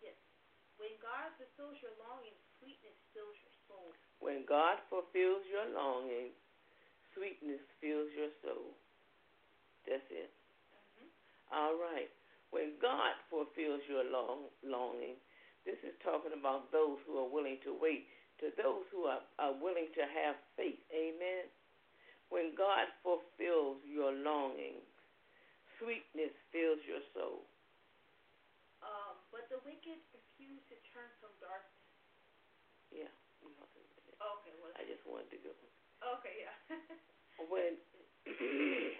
Yes. 0.00 0.16
When 0.80 0.92
God 1.00 1.32
fulfills 1.36 1.76
your 1.84 1.92
longing, 2.00 2.36
sweetness 2.64 2.96
fills 3.12 3.36
your 3.44 3.56
soul. 3.68 3.88
When 4.24 4.48
God 4.48 4.80
fulfills 4.88 5.44
your 5.52 5.68
longing, 5.76 6.32
sweetness 7.12 7.60
fills 7.84 8.08
your 8.16 8.32
soul. 8.40 8.72
That's 9.84 10.08
it. 10.08 10.32
Mm-hmm. 10.72 11.08
All 11.52 11.76
right. 11.76 12.08
When 12.48 12.80
God 12.80 13.12
fulfills 13.28 13.84
your 13.84 14.08
long, 14.08 14.48
longing, 14.64 15.20
this 15.68 15.76
is 15.84 15.92
talking 16.00 16.32
about 16.32 16.72
those 16.72 16.96
who 17.04 17.20
are 17.20 17.28
willing 17.28 17.60
to 17.68 17.76
wait, 17.76 18.08
to 18.40 18.48
those 18.56 18.88
who 18.88 19.04
are, 19.04 19.20
are 19.36 19.52
willing 19.60 19.92
to 19.92 20.04
have 20.08 20.40
faith. 20.56 20.80
Amen. 20.88 21.44
When 22.32 22.56
God 22.56 22.88
fulfills 23.04 23.84
your 23.84 24.08
longing, 24.12 24.80
sweetness 25.76 26.32
fills 26.48 26.80
your 26.88 27.04
soul. 27.12 27.44
Um, 28.80 29.20
but 29.28 29.48
the 29.52 29.60
wicked 29.64 30.00
refuse 30.16 30.62
to 30.72 30.76
turn 30.92 31.08
from 31.20 31.32
darkness. 31.40 31.93
Yeah. 32.94 33.10
Okay, 34.22 34.54
well, 34.62 34.70
I 34.78 34.86
just 34.86 35.02
wanted 35.02 35.28
to 35.34 35.38
go. 35.42 35.50
okay, 36.16 36.46
yeah. 36.46 36.54
When 37.50 37.74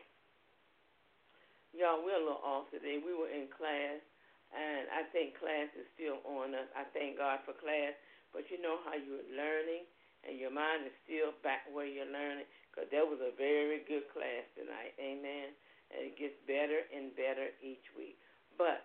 y'all, 1.78 2.02
we're 2.02 2.18
a 2.18 2.26
little 2.26 2.42
off 2.42 2.66
today. 2.74 2.98
We 2.98 3.14
were 3.14 3.30
in 3.30 3.46
class, 3.46 4.02
and 4.50 4.90
I 4.90 5.06
think 5.14 5.38
class 5.38 5.70
is 5.78 5.86
still 5.94 6.18
on 6.26 6.50
us. 6.50 6.66
I 6.74 6.82
thank 6.90 7.22
God 7.22 7.46
for 7.46 7.54
class, 7.54 7.94
but 8.34 8.50
you 8.50 8.58
know 8.58 8.82
how 8.82 8.98
you're 8.98 9.22
learning, 9.30 9.86
and 10.26 10.34
your 10.34 10.50
mind 10.50 10.82
is 10.90 10.94
still 11.06 11.30
back 11.46 11.62
where 11.70 11.86
you're 11.86 12.10
learning, 12.10 12.50
because 12.74 12.90
that 12.90 13.06
was 13.06 13.22
a 13.22 13.30
very 13.38 13.86
good 13.86 14.10
class 14.10 14.42
tonight. 14.58 14.98
Amen. 14.98 15.54
And 15.94 16.10
it 16.10 16.18
gets 16.18 16.34
better 16.50 16.82
and 16.90 17.14
better 17.14 17.54
each 17.62 17.86
week. 17.94 18.18
But 18.58 18.82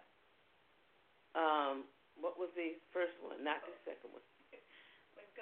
um, 1.33 1.89
what 2.21 2.37
was 2.37 2.53
the 2.53 2.77
first 2.93 3.17
one? 3.17 3.41
Not 3.41 3.65
the 3.65 3.73
second 3.81 4.13
one. 4.13 4.21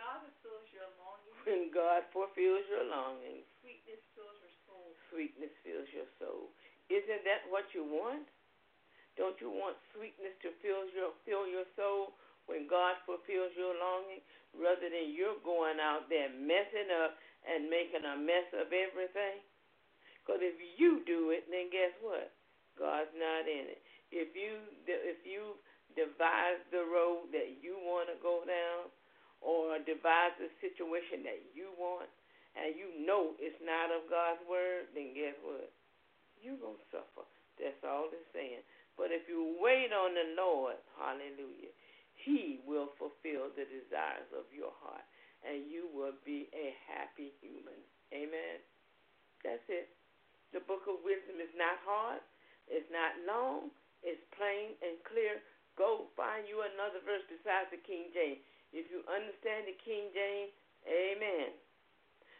When 0.07 0.31
God 0.31 0.31
fulfills 0.31 0.67
your 0.71 0.89
longing, 1.03 1.35
When 1.43 1.63
God 1.73 2.01
fulfills 2.15 2.65
your 2.71 2.85
longing, 2.87 3.41
sweetness 3.59 4.01
fills 4.15 4.37
your 4.39 4.55
soul. 4.67 4.87
sweetness 5.11 5.53
fills 5.63 5.89
your 5.91 6.09
soul. 6.19 6.43
Isn't 6.87 7.23
that 7.27 7.43
what 7.51 7.67
you 7.75 7.83
want? 7.83 8.23
Don't 9.19 9.35
you 9.43 9.49
want 9.51 9.75
sweetness 9.97 10.37
to 10.45 10.53
fill 10.61 10.87
your 10.93 11.11
fill 11.25 11.49
your 11.49 11.65
soul 11.75 12.13
when 12.47 12.69
God 12.69 12.95
fulfills 13.03 13.51
your 13.57 13.75
longing, 13.75 14.23
rather 14.55 14.87
than 14.87 15.11
you're 15.11 15.41
going 15.43 15.81
out 15.83 16.07
there 16.07 16.31
messing 16.31 16.87
up 17.03 17.17
and 17.43 17.67
making 17.67 18.05
a 18.07 18.15
mess 18.15 18.47
of 18.55 18.71
everything? 18.71 19.41
Because 20.23 20.39
if 20.39 20.55
you 20.79 21.03
do 21.03 21.31
it, 21.35 21.49
then 21.51 21.67
guess 21.73 21.91
what? 21.99 22.31
God's 22.79 23.11
not 23.17 23.49
in 23.49 23.67
it. 23.73 23.81
If 24.13 24.31
you 24.37 24.63
if 24.87 25.19
you 25.27 25.57
devise 25.97 26.61
the 26.71 26.85
road 26.87 27.33
that 27.33 27.59
you 27.59 27.75
want 27.83 28.07
to 28.13 28.15
go 28.21 28.45
down, 28.47 28.87
or 29.41 29.77
devise 29.83 30.35
the 30.41 30.49
situation 30.59 31.23
that 31.25 31.39
you 31.53 31.69
want, 31.77 32.09
and 32.57 32.73
you 32.73 32.89
know 33.05 33.37
it's 33.37 33.59
not 33.61 33.93
of 33.93 34.09
God's 34.09 34.41
word, 34.49 34.89
then 34.97 35.13
guess 35.13 35.37
what? 35.45 35.69
You're 36.41 36.57
going 36.57 36.77
to 36.77 36.87
suffer. 36.89 37.25
That's 37.57 37.81
all 37.85 38.09
it's 38.13 38.29
saying. 38.33 38.65
But 38.97 39.13
if 39.13 39.29
you 39.29 39.57
wait 39.61 39.93
on 39.93 40.17
the 40.17 40.33
Lord, 40.33 40.77
hallelujah, 40.97 41.73
He 42.25 42.61
will 42.65 42.89
fulfill 42.97 43.53
the 43.53 43.69
desires 43.69 44.29
of 44.33 44.49
your 44.49 44.73
heart, 44.81 45.05
and 45.45 45.69
you 45.69 45.85
will 45.93 46.17
be 46.25 46.49
a 46.53 46.73
happy 46.89 47.33
human. 47.41 47.77
Amen. 48.09 48.57
That's 49.45 49.65
it. 49.69 49.93
The 50.55 50.65
book 50.65 50.89
of 50.89 51.05
wisdom 51.05 51.37
is 51.37 51.53
not 51.53 51.77
hard, 51.85 52.23
it's 52.65 52.89
not 52.89 53.13
long, 53.29 53.69
it's 54.01 54.21
plain 54.33 54.73
and 54.81 54.97
clear. 55.05 55.43
Go 55.77 56.09
find 56.17 56.49
you 56.49 56.65
another 56.65 57.05
verse 57.05 57.21
besides 57.29 57.69
the 57.69 57.77
King 57.85 58.09
James. 58.17 58.41
If 58.75 58.91
you 58.91 59.03
understand 59.07 59.67
the 59.67 59.77
King 59.79 60.11
James, 60.11 60.53
amen. 60.87 61.55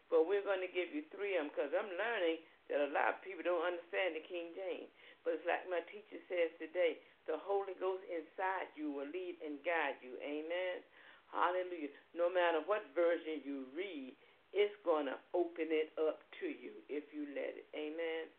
But 0.08 0.28
we're 0.28 0.44
going 0.44 0.64
to 0.64 0.72
give 0.72 0.92
you 0.96 1.04
three 1.12 1.36
of 1.36 1.48
them 1.48 1.52
because 1.52 1.72
I'm 1.76 1.92
learning 2.00 2.44
that 2.72 2.88
a 2.88 2.92
lot 2.96 3.16
of 3.16 3.24
people 3.24 3.44
don't 3.44 3.64
understand 3.64 4.16
the 4.16 4.24
King 4.24 4.56
James. 4.56 4.88
But 5.24 5.40
it's 5.40 5.48
like 5.48 5.68
my 5.68 5.84
teacher 5.92 6.20
says 6.32 6.52
today 6.60 7.00
the 7.28 7.36
Holy 7.44 7.76
Ghost 7.76 8.04
inside 8.08 8.72
you 8.80 8.92
will 8.96 9.08
lead 9.12 9.36
and 9.44 9.60
guide 9.68 10.00
you. 10.00 10.16
Amen. 10.24 10.80
Hallelujah. 11.28 11.92
No 12.16 12.32
matter 12.32 12.64
what 12.64 12.88
version 12.96 13.44
you 13.44 13.68
read, 13.76 14.16
it's 14.56 14.76
going 14.88 15.12
to 15.12 15.20
open 15.36 15.68
it 15.68 15.92
up 16.00 16.24
to 16.40 16.48
you 16.48 16.72
if 16.88 17.12
you 17.12 17.28
let 17.36 17.60
it. 17.60 17.68
Amen. 17.76 18.32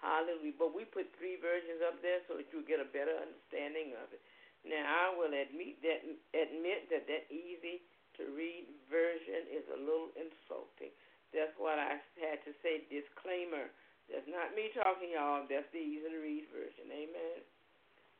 Hallelujah. 0.00 0.56
But 0.56 0.72
we 0.72 0.88
put 0.88 1.12
three 1.20 1.36
versions 1.36 1.84
up 1.84 2.00
there 2.00 2.24
so 2.24 2.40
that 2.40 2.48
you 2.48 2.64
get 2.64 2.80
a 2.80 2.88
better 2.88 3.12
understanding 3.12 3.92
of 4.00 4.08
it. 4.16 4.24
Now, 4.64 4.84
I 4.84 5.04
will 5.16 5.32
admit 5.32 5.80
that 5.82 6.04
admit 6.36 6.92
that 6.92 7.08
that 7.08 7.24
easy 7.32 7.80
to 8.20 8.28
read 8.36 8.68
version 8.92 9.48
is 9.48 9.64
a 9.72 9.78
little 9.80 10.12
insulting. 10.18 10.92
That's 11.32 11.54
what 11.56 11.80
I 11.80 11.96
had 12.20 12.42
to 12.44 12.52
say. 12.60 12.84
Disclaimer. 12.92 13.72
That's 14.10 14.26
not 14.26 14.52
me 14.58 14.74
talking, 14.74 15.14
y'all. 15.14 15.46
That's 15.46 15.70
the 15.70 15.78
easy 15.78 16.10
to 16.10 16.20
read 16.20 16.50
version. 16.50 16.90
Amen. 16.90 17.40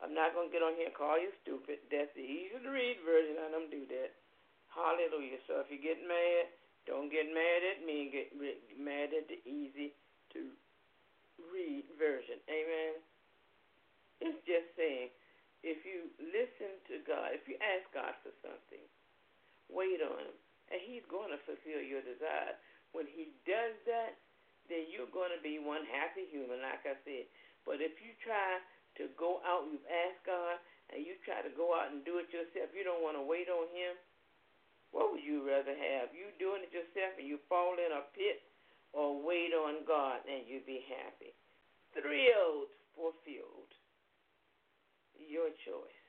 I'm 0.01 0.17
not 0.17 0.33
to 0.33 0.49
get 0.49 0.65
on 0.65 0.73
here 0.79 0.89
and 0.89 0.97
call 0.97 1.19
you 1.19 1.29
stupid. 1.45 1.77
That's 1.93 2.09
the 2.17 2.25
easy 2.25 2.57
to 2.57 2.71
read 2.71 3.03
version. 3.05 3.37
I 3.37 3.53
don't 3.53 3.69
do 3.69 3.85
that. 3.93 4.17
Hallelujah. 4.73 5.37
So 5.45 5.61
if 5.61 5.69
you 5.69 5.77
get 5.77 6.01
mad, 6.01 6.49
don't 6.89 7.11
get 7.11 7.29
mad 7.29 7.59
at 7.75 7.85
me. 7.85 8.09
Get 8.09 8.33
mad 8.79 9.13
at 9.13 9.29
the 9.29 9.37
easy 9.45 9.93
to 10.33 10.41
read 11.53 11.85
version. 11.99 12.41
Amen. 12.49 12.97
It's 14.25 14.41
just 14.47 14.73
saying, 14.73 15.13
if 15.61 15.85
you 15.85 16.09
listen 16.17 16.73
to 16.89 17.01
God, 17.05 17.33
if 17.37 17.45
you 17.45 17.57
ask 17.61 17.85
God 17.93 18.13
for 18.25 18.33
something, 18.41 18.81
wait 19.69 20.01
on 20.01 20.25
Him, 20.25 20.37
and 20.73 20.79
He's 20.81 21.05
going 21.09 21.29
to 21.29 21.39
fulfill 21.45 21.81
your 21.81 22.01
desires. 22.01 22.57
When 22.91 23.05
He 23.07 23.31
does 23.45 23.77
that, 23.85 24.17
then 24.69 24.89
you're 24.89 25.09
going 25.09 25.33
to 25.33 25.41
be 25.41 25.61
one 25.61 25.85
happy 25.89 26.25
human, 26.29 26.61
like 26.61 26.85
I 26.85 26.97
said. 27.05 27.25
But 27.63 27.81
if 27.83 27.93
you 28.01 28.13
try 28.25 28.61
to 28.99 29.07
go 29.15 29.39
out, 29.45 29.69
you've 29.69 29.85
asked 29.87 30.25
God, 30.25 30.57
and 30.91 31.05
you 31.05 31.15
try 31.23 31.39
to 31.39 31.53
go 31.55 31.71
out 31.71 31.93
and 31.93 32.03
do 32.03 32.19
it 32.19 32.27
yourself, 32.33 32.73
you 32.75 32.83
don't 32.83 33.05
want 33.05 33.15
to 33.15 33.23
wait 33.23 33.47
on 33.47 33.69
Him. 33.71 33.95
What 34.91 35.15
would 35.15 35.23
you 35.23 35.47
rather 35.47 35.71
have? 35.71 36.11
You 36.11 36.35
doing 36.35 36.67
it 36.67 36.75
yourself 36.75 37.15
and 37.15 37.23
you 37.23 37.39
fall 37.47 37.79
in 37.79 37.95
a 37.95 38.03
pit, 38.11 38.43
or 38.91 39.23
wait 39.23 39.55
on 39.55 39.87
God 39.87 40.19
and 40.27 40.43
you 40.43 40.59
be 40.67 40.83
happy? 40.91 41.31
Thrilled, 41.95 42.71
fulfilled. 42.95 43.71
Your 45.15 45.47
choice. 45.63 46.03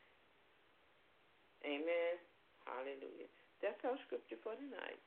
Amen. 1.73 2.21
Hallelujah. 2.69 3.33
That's 3.65 3.81
our 3.89 3.97
scripture 4.05 4.37
for 4.45 4.53
tonight. 4.61 5.01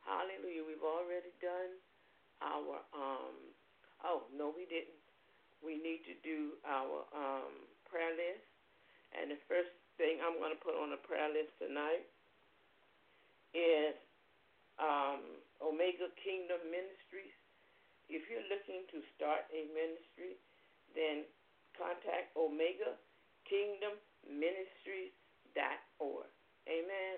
Hallelujah. 0.00 0.64
We've 0.64 0.80
already 0.86 1.28
done 1.44 1.76
our 2.40 2.80
um 2.96 3.36
oh 4.00 4.24
no 4.32 4.48
we 4.48 4.64
didn't. 4.64 4.96
We 5.60 5.76
need 5.76 6.08
to 6.08 6.16
do 6.24 6.56
our 6.64 7.04
um 7.12 7.52
prayer 7.84 8.16
list. 8.16 8.48
And 9.12 9.28
the 9.28 9.40
first 9.44 9.68
thing 10.00 10.24
I'm 10.24 10.40
gonna 10.40 10.56
put 10.56 10.72
on 10.72 10.88
the 10.88 11.02
prayer 11.04 11.28
list 11.28 11.52
tonight 11.60 12.08
is 13.52 13.92
um 14.80 15.20
Omega 15.60 16.08
Kingdom 16.24 16.64
Ministries. 16.72 17.36
If 18.08 18.24
you're 18.32 18.48
looking 18.48 18.88
to 18.96 19.04
start 19.20 19.44
a 19.52 19.68
ministry, 19.76 20.40
then 20.96 21.28
contact 21.76 22.32
Omega 22.40 22.96
Kingdom 23.44 24.00
Ministries.org. 25.54 26.28
Amen 26.68 27.16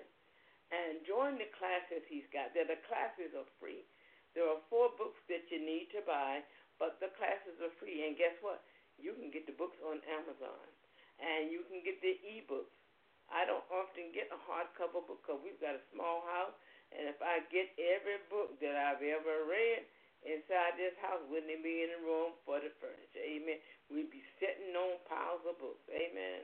and 0.71 1.03
join 1.03 1.35
the 1.35 1.51
classes 1.59 2.01
he's 2.07 2.27
got. 2.31 2.55
There, 2.55 2.67
the 2.67 2.79
classes 2.87 3.35
are 3.35 3.47
free. 3.59 3.83
There 4.31 4.47
are 4.47 4.63
four 4.71 4.95
books 4.95 5.19
that 5.27 5.43
you 5.51 5.59
need 5.59 5.91
to 5.91 6.01
buy, 6.07 6.39
but 6.79 6.95
the 7.03 7.11
classes 7.19 7.59
are 7.59 7.75
free. 7.75 8.07
And 8.07 8.15
guess 8.15 8.35
what? 8.39 8.63
You 8.95 9.11
can 9.19 9.27
get 9.29 9.43
the 9.43 9.55
books 9.55 9.75
on 9.83 9.99
Amazon, 10.07 10.63
and 11.19 11.51
you 11.51 11.67
can 11.67 11.83
get 11.83 11.99
the 11.99 12.15
e-books. 12.23 12.71
I 13.27 13.47
don't 13.47 13.63
often 13.71 14.11
get 14.15 14.31
a 14.31 14.39
hardcover 14.47 15.03
book 15.03 15.23
because 15.23 15.43
we've 15.43 15.59
got 15.59 15.75
a 15.75 15.83
small 15.91 16.23
house, 16.27 16.55
and 16.91 17.07
if 17.07 17.19
I 17.19 17.43
get 17.51 17.71
every 17.79 18.19
book 18.31 18.59
that 18.59 18.75
I've 18.75 19.03
ever 19.03 19.47
read 19.47 19.87
inside 20.23 20.75
this 20.75 20.95
house, 20.99 21.23
wouldn't 21.31 21.51
it 21.51 21.63
be 21.63 21.83
in 21.87 21.91
the 21.95 22.01
room 22.03 22.35
for 22.43 22.59
the 22.59 22.71
furniture? 22.79 23.23
Amen. 23.23 23.59
We'd 23.87 24.11
be 24.11 24.23
sitting 24.39 24.75
on 24.75 24.99
piles 25.07 25.43
of 25.47 25.55
books. 25.59 25.83
Amen. 25.91 26.43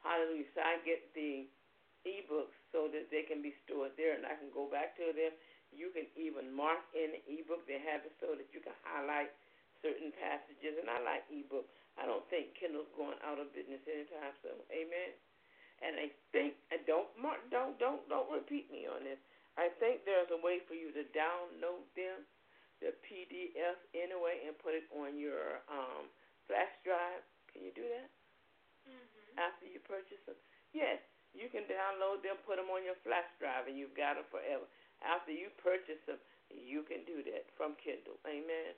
Hallelujah. 0.00 0.48
So 0.56 0.60
I 0.64 0.80
get 0.84 1.00
the 1.12 1.48
ebooks 2.08 2.56
so 2.72 2.88
that 2.88 3.12
they 3.12 3.28
can 3.28 3.44
be 3.44 3.52
stored 3.64 3.92
there 4.00 4.16
and 4.16 4.24
I 4.24 4.36
can 4.36 4.48
go 4.52 4.68
back 4.68 4.96
to 4.96 5.12
them. 5.12 5.32
You 5.70 5.92
can 5.94 6.08
even 6.18 6.50
mark 6.50 6.82
in 6.96 7.14
the 7.14 7.22
ebook. 7.30 7.68
They 7.68 7.78
have 7.78 8.02
it 8.02 8.14
so 8.18 8.34
that 8.34 8.48
you 8.50 8.58
can 8.58 8.74
highlight 8.82 9.30
certain 9.84 10.10
passages. 10.18 10.80
And 10.80 10.90
I 10.90 10.98
like 11.04 11.24
ebook. 11.30 11.68
I 12.00 12.08
don't 12.08 12.24
think 12.32 12.56
Kindle's 12.56 12.90
going 12.96 13.18
out 13.22 13.38
of 13.38 13.52
business 13.52 13.82
anytime 13.86 14.34
soon. 14.40 14.58
Amen. 14.72 15.10
And 15.80 15.96
I 15.96 16.08
think 16.32 16.60
and 16.68 16.84
don't 16.84 17.08
mark 17.16 17.40
don't 17.48 17.76
don't 17.80 18.04
don't 18.08 18.28
repeat 18.28 18.68
me 18.68 18.84
on 18.84 19.04
this. 19.04 19.20
I 19.56 19.72
think 19.80 20.04
there's 20.04 20.30
a 20.30 20.40
way 20.40 20.62
for 20.68 20.76
you 20.76 20.92
to 20.94 21.04
download 21.12 21.84
them, 21.98 22.22
the 22.80 22.94
PDF 23.04 23.76
anyway, 23.96 24.44
and 24.46 24.54
put 24.60 24.76
it 24.76 24.86
on 24.94 25.18
your 25.18 25.64
um, 25.68 26.06
flash 26.46 26.70
drive. 26.84 27.24
Can 27.50 27.66
you 27.66 27.72
do 27.74 27.82
that? 27.82 28.08
Mm-hmm. 28.86 29.36
After 29.40 29.66
you 29.66 29.80
purchase 30.00 30.24
them? 30.24 30.40
Yes. 30.72 30.96
You 31.36 31.46
can 31.52 31.68
download 31.68 32.24
them, 32.24 32.40
put 32.42 32.58
them 32.58 32.72
on 32.72 32.82
your 32.82 32.98
flash 33.06 33.28
drive, 33.38 33.68
and 33.70 33.78
you've 33.78 33.94
got 33.94 34.18
them 34.18 34.26
forever. 34.32 34.66
After 35.04 35.30
you 35.30 35.52
purchase 35.62 36.00
them, 36.08 36.18
you 36.50 36.82
can 36.88 37.06
do 37.06 37.22
that 37.30 37.46
from 37.54 37.78
Kindle. 37.78 38.18
Amen. 38.26 38.74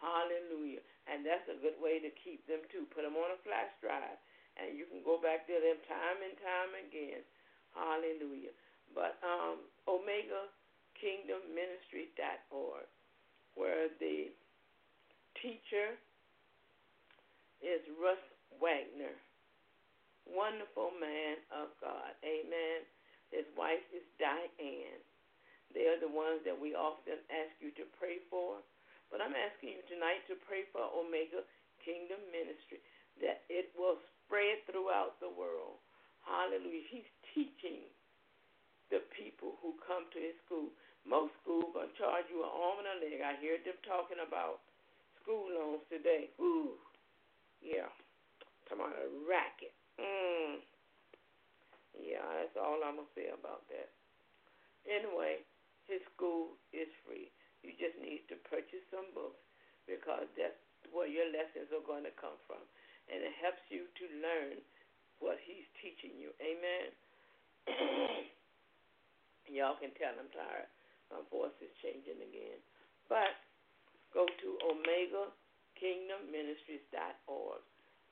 Hallelujah. 0.00 0.80
And 1.04 1.20
that's 1.20 1.44
a 1.52 1.60
good 1.60 1.76
way 1.76 2.00
to 2.00 2.08
keep 2.24 2.40
them 2.48 2.64
too. 2.72 2.88
Put 2.88 3.04
them 3.04 3.20
on 3.20 3.36
a 3.36 3.40
flash 3.44 3.68
drive, 3.84 4.16
and 4.56 4.72
you 4.72 4.88
can 4.88 5.04
go 5.04 5.20
back 5.20 5.44
to 5.44 5.56
them 5.60 5.76
time 5.84 6.24
and 6.24 6.36
time 6.40 6.72
again. 6.88 7.20
Hallelujah. 7.76 8.56
But 8.96 9.20
um, 9.20 9.60
Omega 9.84 10.48
Kingdom 10.96 11.44
Ministry.org, 11.52 12.88
where 13.60 13.92
the 14.00 14.32
teacher 15.36 16.00
is 17.60 17.84
Russ 18.00 18.24
Wagner 18.56 19.12
wonderful 20.32 20.94
man 20.98 21.38
of 21.50 21.74
God. 21.82 22.14
Amen. 22.22 22.86
His 23.30 23.46
wife 23.54 23.82
is 23.94 24.02
Diane. 24.18 25.02
They 25.70 25.86
are 25.86 26.00
the 26.02 26.10
ones 26.10 26.42
that 26.42 26.56
we 26.56 26.74
often 26.74 27.22
ask 27.30 27.54
you 27.62 27.70
to 27.78 27.86
pray 27.94 28.22
for. 28.26 28.58
But 29.10 29.22
I'm 29.22 29.34
asking 29.34 29.74
you 29.78 29.82
tonight 29.90 30.22
to 30.30 30.38
pray 30.46 30.66
for 30.70 30.82
Omega 30.86 31.42
Kingdom 31.82 32.22
Ministry, 32.30 32.78
that 33.22 33.42
it 33.50 33.74
will 33.74 33.98
spread 34.22 34.62
throughout 34.70 35.18
the 35.18 35.30
world. 35.30 35.82
Hallelujah. 36.22 36.86
He's 36.90 37.10
teaching 37.34 37.86
the 38.90 39.02
people 39.14 39.58
who 39.62 39.78
come 39.82 40.06
to 40.14 40.18
his 40.18 40.36
school. 40.46 40.70
Most 41.06 41.32
schools 41.42 41.72
gonna 41.72 41.90
charge 41.96 42.28
you 42.28 42.44
an 42.44 42.52
arm 42.52 42.82
and 42.82 42.90
a 42.90 42.96
leg. 43.00 43.18
I 43.24 43.34
hear 43.40 43.56
them 43.62 43.78
talking 43.86 44.20
about 44.20 44.60
school 45.22 45.48
loans 45.48 45.82
today. 45.88 46.28
Ooh, 46.38 46.76
yeah, 47.64 47.88
come 48.68 48.84
on, 48.84 48.92
a 48.92 49.08
racket. 49.24 49.72
Mm. 50.00 50.64
Yeah, 52.00 52.24
that's 52.40 52.56
all 52.56 52.80
I'm 52.80 52.96
gonna 52.96 53.12
say 53.12 53.28
about 53.28 53.68
that. 53.68 53.92
Anyway, 54.88 55.44
his 55.86 56.00
school 56.16 56.56
is 56.72 56.88
free. 57.04 57.28
You 57.60 57.76
just 57.76 58.00
need 58.00 58.24
to 58.32 58.40
purchase 58.48 58.80
some 58.88 59.12
books 59.12 59.36
because 59.84 60.24
that's 60.38 60.56
where 60.88 61.04
your 61.10 61.28
lessons 61.28 61.68
are 61.76 61.84
going 61.84 62.08
to 62.08 62.14
come 62.16 62.38
from. 62.48 62.62
and 63.10 63.20
it 63.26 63.34
helps 63.42 63.60
you 63.68 63.90
to 63.98 64.04
learn 64.22 64.62
what 65.18 65.36
He's 65.42 65.66
teaching 65.82 66.14
you. 66.14 66.30
Amen. 66.38 66.94
Y'all 69.50 69.74
can 69.82 69.90
tell 69.98 70.14
I'm 70.14 70.30
tired. 70.30 70.70
My 71.10 71.18
voice 71.26 71.56
is 71.58 71.74
changing 71.82 72.22
again. 72.22 72.62
But 73.10 73.34
go 74.14 74.24
to 74.30 74.48
Omega 74.62 75.34
kingdomministries.org. 75.74 77.62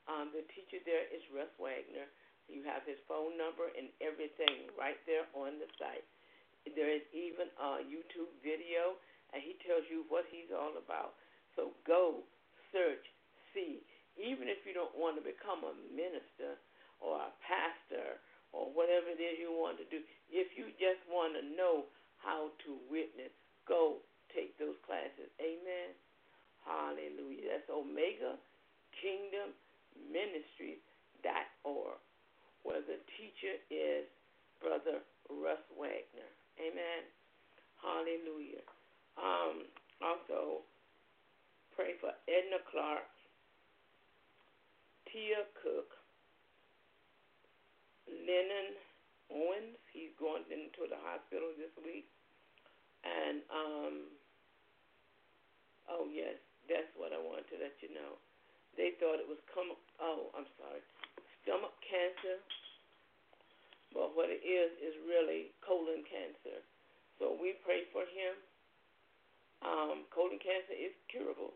Um, 0.09 0.33
the 0.33 0.41
teacher 0.57 0.81
there 0.89 1.05
is 1.13 1.21
Russ 1.29 1.53
Wagner. 1.61 2.09
You 2.49 2.65
have 2.65 2.81
his 2.89 2.97
phone 3.05 3.37
number 3.37 3.69
and 3.77 3.93
everything 4.01 4.73
right 4.73 4.97
there 5.05 5.29
on 5.37 5.61
the 5.61 5.69
site. 5.77 6.01
There 6.65 6.89
is 6.89 7.05
even 7.13 7.45
a 7.61 7.85
YouTube 7.85 8.33
video, 8.41 8.97
and 9.29 9.39
he 9.45 9.53
tells 9.61 9.85
you 9.85 10.09
what 10.09 10.25
he's 10.33 10.49
all 10.49 10.73
about. 10.81 11.13
So 11.53 11.77
go, 11.85 12.25
search, 12.73 13.05
see. 13.53 13.85
Even 14.17 14.49
if 14.49 14.65
you 14.65 14.73
don't 14.73 14.91
want 14.97 15.15
to 15.21 15.23
become 15.23 15.61
a 15.61 15.77
minister 15.93 16.57
or 16.99 17.21
a 17.21 17.31
pastor 17.45 18.17
or 18.49 18.73
whatever 18.73 19.13
it 19.13 19.21
is 19.21 19.37
you 19.37 19.53
want 19.53 19.77
to 19.77 19.85
do, 19.93 20.01
if 20.33 20.49
you 20.57 20.73
just 20.81 20.99
want 21.05 21.37
to 21.37 21.45
know 21.53 21.85
how 22.17 22.49
to 22.65 22.81
witness, 22.89 23.31
go 23.69 24.01
take 24.33 24.57
those 24.57 24.75
classes. 24.89 25.29
Amen. 25.37 25.93
Hallelujah. 26.65 27.61
That's 27.61 27.69
Omega 27.69 28.41
Kingdom 28.99 29.53
Ministries.org, 29.97 31.99
where 32.63 32.81
the 32.81 32.99
teacher 33.17 33.55
is 33.69 34.05
Brother 34.59 35.01
Russ 35.29 35.61
Wagner. 35.77 36.29
Amen. 36.59 37.03
Hallelujah. 37.79 38.63
Um, 39.15 39.67
also, 40.03 40.67
pray 41.75 41.95
for 41.99 42.11
Edna 42.27 42.59
Clark, 42.71 43.07
Tia 45.07 45.47
Cook, 45.63 45.95
Lennon 48.07 48.75
Owens. 49.31 49.79
He's 49.95 50.11
going 50.19 50.43
into 50.51 50.87
the 50.91 50.99
hospital 50.99 51.55
this 51.55 51.71
week. 51.83 52.07
And, 53.03 53.39
um, 53.47 53.95
oh, 55.87 56.03
yes, 56.11 56.35
that's 56.67 56.91
what 56.99 57.15
I 57.15 57.19
wanted 57.19 57.47
to 57.55 57.57
let 57.63 57.75
you 57.79 57.95
know. 57.95 58.19
They 58.77 58.97
thought 58.99 59.21
it 59.21 59.29
was 59.29 59.41
come. 59.53 59.73
Oh, 60.01 60.29
I'm 60.37 60.47
sorry, 60.59 60.81
stomach 61.43 61.73
cancer. 61.85 62.37
But 63.89 64.13
what 64.13 64.29
it 64.29 64.45
is 64.45 64.69
is 64.77 64.93
really 65.09 65.49
colon 65.65 66.05
cancer. 66.05 66.61
So 67.17 67.33
we 67.41 67.57
pray 67.65 67.89
for 67.89 68.05
him. 68.05 68.37
Um, 69.65 70.05
colon 70.13 70.39
cancer 70.39 70.77
is 70.77 70.93
curable, 71.11 71.51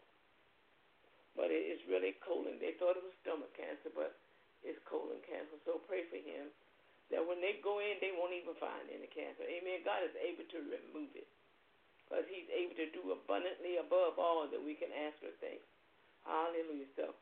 but 1.38 1.54
it 1.54 1.64
is 1.72 1.80
really 1.88 2.18
colon. 2.20 2.60
They 2.60 2.76
thought 2.76 3.00
it 3.00 3.06
was 3.06 3.16
stomach 3.24 3.54
cancer, 3.56 3.94
but 3.94 4.18
it's 4.66 4.82
colon 4.90 5.22
cancer. 5.24 5.56
So 5.64 5.80
pray 5.88 6.04
for 6.10 6.20
him 6.20 6.52
that 7.14 7.24
when 7.24 7.40
they 7.40 7.62
go 7.64 7.80
in, 7.80 8.02
they 8.02 8.12
won't 8.12 8.36
even 8.36 8.58
find 8.60 8.90
any 8.92 9.08
cancer. 9.08 9.46
Amen. 9.46 9.86
God 9.88 10.04
is 10.04 10.16
able 10.20 10.44
to 10.52 10.60
remove 10.68 11.14
it 11.16 11.30
because 12.04 12.28
he's 12.28 12.50
able 12.52 12.76
to 12.76 12.88
do 12.92 13.14
abundantly 13.16 13.80
above 13.80 14.20
all 14.20 14.50
that 14.50 14.60
we 14.60 14.76
can 14.76 14.92
ask 14.92 15.16
or. 15.24 15.33
Hallelujah. 16.24 16.90
So 16.96 17.16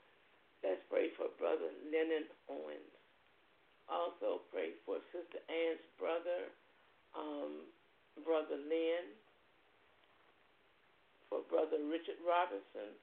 let's 0.64 0.82
pray 0.90 1.14
for 1.18 1.34
Brother 1.38 1.70
Lennon 1.90 2.30
Owens. 2.50 2.94
Also 3.90 4.46
pray 4.54 4.78
for 4.88 5.04
Sister 5.12 5.42
Ann's 5.52 5.84
brother, 6.00 6.48
um, 7.18 7.68
Brother 8.24 8.56
Lynn, 8.56 9.12
for 11.28 11.44
Brother 11.52 11.82
Richard 11.92 12.20
Robinson, 12.24 12.96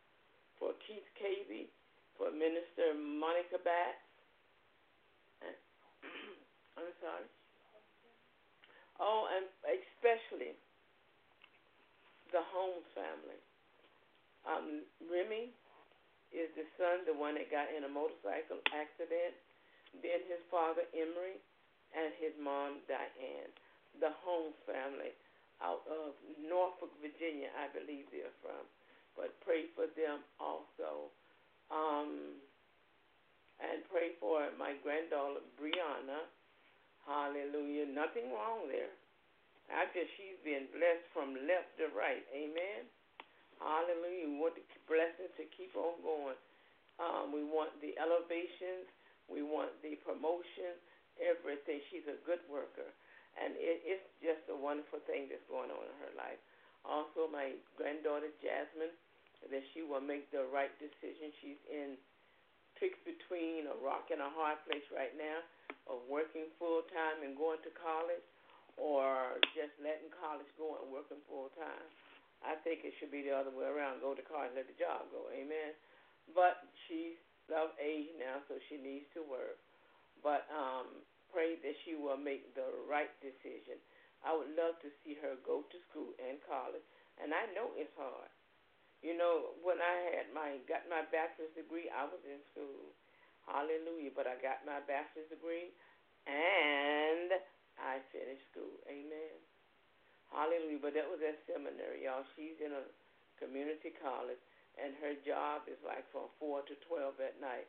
for 0.56 0.72
Keith 0.86 1.04
Cavey, 1.20 1.68
for 2.16 2.32
Minister 2.32 2.96
Monica 2.96 3.60
Batts. 3.60 4.06
I'm 6.78 6.94
sorry. 7.04 7.28
Oh, 8.98 9.28
and 9.30 9.46
especially 9.68 10.56
the 12.32 12.42
Holmes 12.52 12.86
family. 12.96 13.40
Um, 14.48 14.82
Remy 15.04 15.52
is 16.34 16.50
the 16.54 16.66
son, 16.76 17.08
the 17.08 17.16
one 17.16 17.36
that 17.40 17.48
got 17.48 17.72
in 17.72 17.84
a 17.84 17.90
motorcycle 17.90 18.60
accident. 18.72 19.34
Then 20.04 20.20
his 20.28 20.42
father, 20.52 20.84
Emery, 20.92 21.40
and 21.96 22.12
his 22.20 22.36
mom, 22.36 22.84
Diane. 22.84 23.52
The 23.98 24.12
Holmes 24.22 24.56
family 24.68 25.16
out 25.64 25.82
of 25.90 26.14
Norfolk, 26.38 26.92
Virginia, 27.02 27.50
I 27.58 27.66
believe 27.74 28.06
they're 28.12 28.34
from. 28.44 28.62
But 29.18 29.34
pray 29.42 29.66
for 29.74 29.90
them 29.98 30.22
also. 30.38 31.10
Um, 31.72 32.38
and 33.58 33.82
pray 33.90 34.14
for 34.22 34.46
my 34.54 34.78
granddaughter, 34.86 35.42
Brianna. 35.58 36.30
Hallelujah. 37.02 37.90
Nothing 37.90 38.30
wrong 38.30 38.70
there. 38.70 38.94
I 39.68 39.90
guess 39.92 40.06
she's 40.16 40.38
been 40.46 40.70
blessed 40.70 41.08
from 41.12 41.34
left 41.44 41.74
to 41.82 41.90
right. 41.92 42.22
Amen. 42.32 42.86
Hallelujah. 43.58 44.30
We 44.30 44.38
want 44.38 44.54
the 44.56 44.64
blessings 44.86 45.34
to 45.38 45.44
keep 45.54 45.74
on 45.74 45.98
going. 46.02 46.38
Um, 46.98 47.30
we 47.30 47.42
want 47.46 47.74
the 47.78 47.94
elevations. 47.98 48.90
We 49.28 49.44
want 49.44 49.70
the 49.84 50.00
promotion, 50.02 50.72
everything. 51.20 51.84
She's 51.92 52.08
a 52.08 52.16
good 52.24 52.40
worker. 52.48 52.88
And 53.36 53.54
it, 53.60 53.84
it's 53.84 54.08
just 54.24 54.42
a 54.48 54.56
wonderful 54.56 55.04
thing 55.04 55.28
that's 55.28 55.44
going 55.46 55.68
on 55.70 55.84
in 55.84 55.96
her 56.00 56.14
life. 56.16 56.40
Also, 56.82 57.28
my 57.28 57.54
granddaughter, 57.76 58.32
Jasmine, 58.40 58.94
that 59.52 59.62
she 59.76 59.84
will 59.84 60.02
make 60.02 60.26
the 60.32 60.48
right 60.48 60.72
decision. 60.80 61.30
She's 61.44 61.60
in 61.68 61.94
fixed 62.80 63.02
between 63.04 63.66
a 63.68 63.76
rock 63.82 64.10
and 64.10 64.22
a 64.22 64.30
hard 64.32 64.58
place 64.66 64.86
right 64.94 65.14
now 65.18 65.42
of 65.90 66.02
working 66.06 66.46
full 66.58 66.86
time 66.94 67.22
and 67.26 67.34
going 67.34 67.58
to 67.66 67.72
college 67.78 68.22
or 68.78 69.38
just 69.52 69.74
letting 69.82 70.10
college 70.14 70.46
go 70.54 70.78
and 70.78 70.86
working 70.90 71.18
full 71.26 71.50
time. 71.58 71.86
I 72.42 72.54
think 72.62 72.86
it 72.86 72.94
should 72.98 73.10
be 73.10 73.26
the 73.26 73.34
other 73.34 73.50
way 73.50 73.66
around. 73.66 74.00
Go 74.00 74.14
to 74.14 74.22
college, 74.22 74.54
let 74.54 74.70
the 74.70 74.78
job 74.78 75.10
go. 75.10 75.26
Amen. 75.34 75.74
But 76.34 76.62
she's 76.86 77.18
of 77.52 77.72
age 77.80 78.12
now, 78.20 78.44
so 78.44 78.60
she 78.68 78.76
needs 78.76 79.08
to 79.16 79.24
work. 79.24 79.56
But 80.20 80.44
um, 80.52 81.00
pray 81.32 81.56
that 81.64 81.76
she 81.84 81.96
will 81.96 82.20
make 82.20 82.52
the 82.52 82.68
right 82.84 83.10
decision. 83.24 83.80
I 84.20 84.34
would 84.34 84.50
love 84.58 84.76
to 84.82 84.90
see 85.00 85.16
her 85.22 85.38
go 85.46 85.64
to 85.64 85.76
school 85.88 86.12
and 86.18 86.42
college, 86.44 86.84
and 87.22 87.30
I 87.30 87.46
know 87.54 87.72
it's 87.78 87.94
hard. 87.94 88.28
You 89.00 89.14
know, 89.14 89.54
when 89.62 89.78
I 89.78 89.94
had 90.10 90.26
my 90.34 90.58
got 90.66 90.82
my 90.90 91.06
bachelor's 91.06 91.54
degree, 91.54 91.86
I 91.86 92.02
was 92.10 92.18
in 92.26 92.42
school. 92.50 92.90
Hallelujah! 93.46 94.10
But 94.10 94.26
I 94.26 94.34
got 94.42 94.66
my 94.66 94.82
bachelor's 94.82 95.30
degree, 95.30 95.70
and 96.26 97.30
I 97.78 98.02
finished 98.10 98.42
school. 98.50 98.74
Amen. 98.90 99.38
Hallelujah. 100.32 100.80
But 100.80 100.94
that 100.94 101.08
was 101.08 101.20
at 101.24 101.40
seminary, 101.48 102.04
y'all. 102.04 102.24
She's 102.36 102.58
in 102.60 102.72
a 102.72 102.84
community 103.40 103.94
college, 104.02 104.40
and 104.76 104.94
her 105.00 105.14
job 105.24 105.66
is 105.70 105.80
like 105.86 106.04
from 106.10 106.28
4 106.38 106.66
to 106.68 106.74
12 106.86 107.18
at 107.24 107.36
night. 107.40 107.68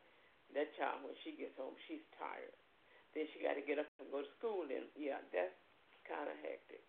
That 0.52 0.74
child, 0.74 1.06
when 1.06 1.14
she 1.22 1.38
gets 1.38 1.54
home, 1.54 1.78
she's 1.86 2.02
tired. 2.18 2.56
Then 3.14 3.26
she 3.30 3.42
got 3.42 3.54
to 3.54 3.64
get 3.64 3.78
up 3.78 3.86
and 4.02 4.10
go 4.10 4.22
to 4.22 4.32
school. 4.38 4.66
And 4.66 4.86
yeah, 4.98 5.22
that's 5.30 5.54
kind 6.06 6.26
of 6.26 6.36
hectic. 6.42 6.82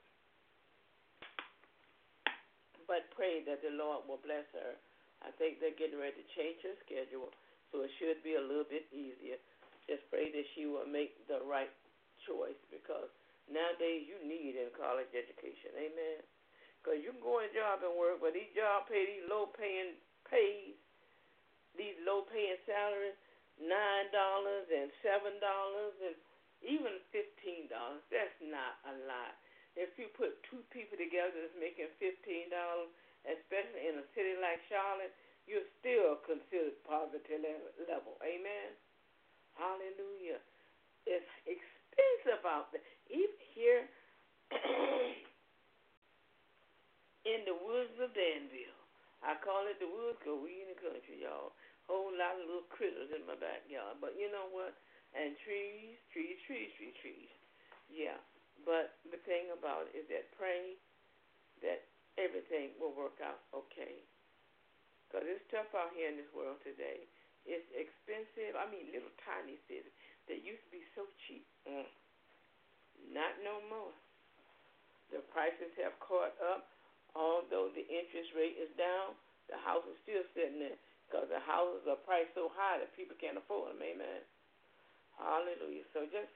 But 2.90 3.08
pray 3.16 3.46
that 3.48 3.64
the 3.64 3.72
Lord 3.72 4.04
will 4.10 4.20
bless 4.20 4.44
her. 4.58 4.76
I 5.22 5.30
think 5.38 5.62
they're 5.62 5.78
getting 5.78 6.02
ready 6.02 6.18
to 6.18 6.28
change 6.34 6.66
her 6.66 6.74
schedule, 6.82 7.30
so 7.70 7.86
it 7.86 7.94
should 8.02 8.20
be 8.26 8.36
a 8.36 8.42
little 8.42 8.66
bit 8.66 8.90
easier. 8.90 9.38
Just 9.86 10.02
pray 10.10 10.34
that 10.34 10.46
she 10.58 10.66
will 10.66 10.90
make 10.90 11.14
the 11.30 11.46
right 11.46 11.70
choice 12.26 12.58
because 12.74 13.10
nowadays 13.50 14.06
you 14.06 14.20
need 14.26 14.60
in 14.60 14.70
college 14.76 15.10
education. 15.16 15.74
Amen. 15.78 16.22
Because 16.82 17.02
you 17.02 17.14
can 17.14 17.22
go 17.22 17.42
in 17.46 17.54
job 17.54 17.86
and 17.86 17.94
work, 17.94 18.22
but 18.22 18.34
these 18.34 18.50
jobs 18.58 18.90
pay 18.90 19.06
these 19.06 19.26
low 19.30 19.54
paying 19.54 19.98
pays, 20.26 20.74
these 21.78 21.98
low 22.02 22.26
paying 22.26 22.58
salaries, 22.66 23.18
nine 23.62 24.10
dollars 24.10 24.66
and 24.66 24.90
seven 25.06 25.38
dollars 25.38 25.94
and 26.02 26.18
even 26.66 26.98
fifteen 27.14 27.70
dollars. 27.70 28.02
That's 28.10 28.34
not 28.42 28.82
a 28.90 28.98
lot. 29.06 29.38
If 29.78 29.94
you 30.02 30.10
put 30.18 30.42
two 30.50 30.66
people 30.74 30.98
together 30.98 31.32
that's 31.32 31.54
making 31.62 31.94
fifteen 32.02 32.50
dollars, 32.50 32.90
especially 33.30 33.86
in 33.86 34.02
a 34.02 34.06
city 34.18 34.34
like 34.42 34.58
Charlotte, 34.66 35.14
you're 35.46 35.70
still 35.78 36.18
considered 36.26 36.82
poverty 36.82 37.38
level. 37.86 38.18
Amen. 38.26 38.74
Hallelujah. 39.54 40.42
It's 41.06 41.30
expensive 41.46 42.42
out 42.46 42.74
there. 42.74 42.82
Even 43.12 43.44
here 43.54 43.90
in 47.28 47.46
the 47.46 47.54
woods 47.54 47.94
of 48.00 48.14
Danville. 48.16 48.80
I 49.22 49.38
call 49.38 49.70
it 49.70 49.78
the 49.78 49.86
woods 49.86 50.18
because 50.18 50.42
we 50.42 50.66
in 50.66 50.74
the 50.74 50.82
country, 50.82 51.22
y'all. 51.22 51.54
Whole 51.86 52.10
lot 52.10 52.34
of 52.40 52.48
little 52.48 52.66
critters 52.74 53.14
in 53.14 53.22
my 53.28 53.36
backyard. 53.38 54.02
But 54.02 54.18
you 54.18 54.34
know 54.34 54.50
what? 54.50 54.74
And 55.14 55.38
trees, 55.46 56.02
trees, 56.10 56.42
trees, 56.48 56.74
trees, 56.80 56.96
trees. 57.04 57.30
Yeah. 57.92 58.18
But 58.64 58.96
the 59.06 59.20
thing 59.28 59.52
about 59.54 59.92
it 59.92 60.00
is 60.02 60.08
that 60.10 60.32
pray 60.40 60.80
that 61.62 61.86
everything 62.18 62.74
will 62.82 62.96
work 62.96 63.20
out 63.22 63.44
okay. 63.54 64.02
Because 65.06 65.28
it's 65.28 65.44
tough 65.52 65.70
out 65.76 65.92
here 65.94 66.08
in 66.08 66.16
this 66.18 66.32
world 66.32 66.64
today. 66.64 67.06
It's 67.44 67.68
expensive. 67.76 68.56
I 68.56 68.72
mean, 68.72 68.96
little 68.96 69.12
tiny 69.28 69.60
cities 69.68 69.92
that 70.30 70.46
used 70.46 70.64
to 70.66 70.72
be 70.72 70.86
so 70.96 71.10
cheap. 71.28 71.44
Mm. 71.68 71.90
Not 73.10 73.34
no 73.42 73.58
more. 73.72 73.96
The 75.10 75.26
prices 75.34 75.74
have 75.82 75.98
caught 76.00 76.38
up. 76.40 76.70
Although 77.12 77.74
the 77.76 77.84
interest 77.84 78.32
rate 78.38 78.56
is 78.56 78.72
down, 78.80 79.18
the 79.52 79.60
house 79.60 79.84
is 79.84 80.00
still 80.08 80.24
sitting 80.32 80.64
there 80.64 80.80
because 81.12 81.28
the 81.28 81.44
houses 81.44 81.84
are 81.92 82.00
priced 82.08 82.32
so 82.32 82.48
high 82.56 82.80
that 82.80 82.96
people 82.96 83.20
can't 83.20 83.36
afford 83.36 83.76
them. 83.76 83.84
Amen. 83.84 84.24
Hallelujah. 85.20 85.84
So 85.92 86.08
just 86.08 86.32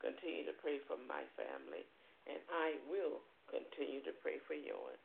continue 0.00 0.48
to 0.48 0.56
pray 0.64 0.80
for 0.88 0.96
my 1.04 1.28
family, 1.36 1.84
and 2.24 2.40
I 2.48 2.80
will 2.88 3.20
continue 3.52 4.00
to 4.08 4.16
pray 4.24 4.40
for 4.48 4.56
yours. 4.56 4.96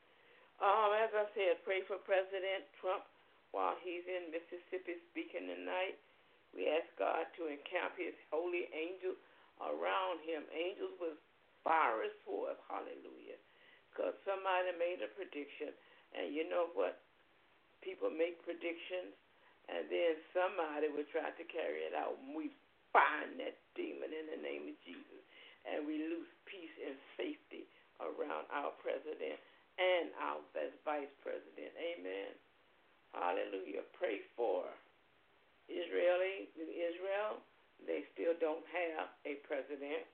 Um, 0.63 0.95
as 0.95 1.11
I 1.11 1.27
said, 1.35 1.59
pray 1.67 1.83
for 1.83 1.99
President 2.07 2.63
Trump 2.79 3.03
while 3.51 3.75
he's 3.83 4.07
in 4.07 4.31
Mississippi 4.31 5.03
speaking 5.11 5.51
tonight. 5.51 5.99
We 6.55 6.71
ask 6.71 6.87
God 6.95 7.27
to 7.39 7.51
encamp 7.51 7.99
his 7.99 8.15
holy 8.31 8.71
angels 8.71 9.19
around 9.63 10.23
him. 10.23 10.43
Angels 10.51 10.95
with 10.99 11.17
fire 11.63 12.01
forth. 12.23 12.59
Hallelujah. 12.67 13.39
Because 13.91 14.15
somebody 14.23 14.71
made 14.79 15.03
a 15.03 15.11
prediction, 15.11 15.75
and 16.15 16.31
you 16.31 16.47
know 16.47 16.71
what? 16.73 17.03
People 17.83 18.11
make 18.11 18.39
predictions, 18.43 19.15
and 19.67 19.87
then 19.91 20.19
somebody 20.31 20.87
will 20.91 21.07
try 21.11 21.31
to 21.31 21.45
carry 21.47 21.83
it 21.87 21.95
out. 21.95 22.15
And 22.23 22.35
We 22.35 22.51
bind 22.95 23.37
that 23.43 23.59
demon 23.75 24.11
in 24.11 24.25
the 24.31 24.39
name 24.41 24.71
of 24.71 24.77
Jesus, 24.87 25.21
and 25.67 25.83
we 25.83 25.99
lose 25.99 26.29
peace 26.47 26.73
and 26.79 26.95
safety 27.19 27.67
around 27.99 28.47
our 28.51 28.71
president 28.79 29.37
and 29.79 30.11
our 30.19 30.39
vice 30.83 31.11
president. 31.23 31.71
Amen. 31.75 32.31
Hallelujah. 33.15 33.83
Pray 33.95 34.23
for 34.35 34.67
Israeli 35.69 36.49
Israel. 36.55 37.41
They 37.87 38.03
still 38.15 38.35
don't 38.39 38.65
have 38.71 39.11
a 39.25 39.39
president. 39.47 40.05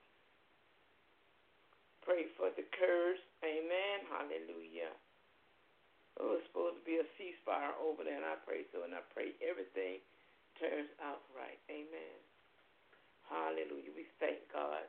Pray 2.06 2.30
for 2.38 2.54
the 2.54 2.66
Kurds. 2.78 3.22
Amen. 3.42 4.06
Hallelujah. 4.10 4.94
It 6.16 6.24
was 6.24 6.40
supposed 6.48 6.80
to 6.80 6.86
be 6.88 7.02
a 7.02 7.08
ceasefire 7.20 7.76
over 7.82 8.06
there, 8.06 8.16
and 8.16 8.24
I 8.24 8.40
pray 8.48 8.64
so, 8.72 8.88
and 8.88 8.96
I 8.96 9.04
pray 9.12 9.36
everything 9.44 10.00
turns 10.56 10.88
out 11.04 11.26
right. 11.36 11.60
Amen. 11.68 12.18
Hallelujah. 13.28 13.92
We 13.92 14.08
thank 14.22 14.40
God 14.54 14.88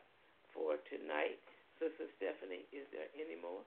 for 0.54 0.78
tonight. 0.86 1.42
Sister 1.82 2.06
Stephanie, 2.16 2.64
is 2.70 2.86
there 2.94 3.10
any 3.18 3.36
more? 3.36 3.64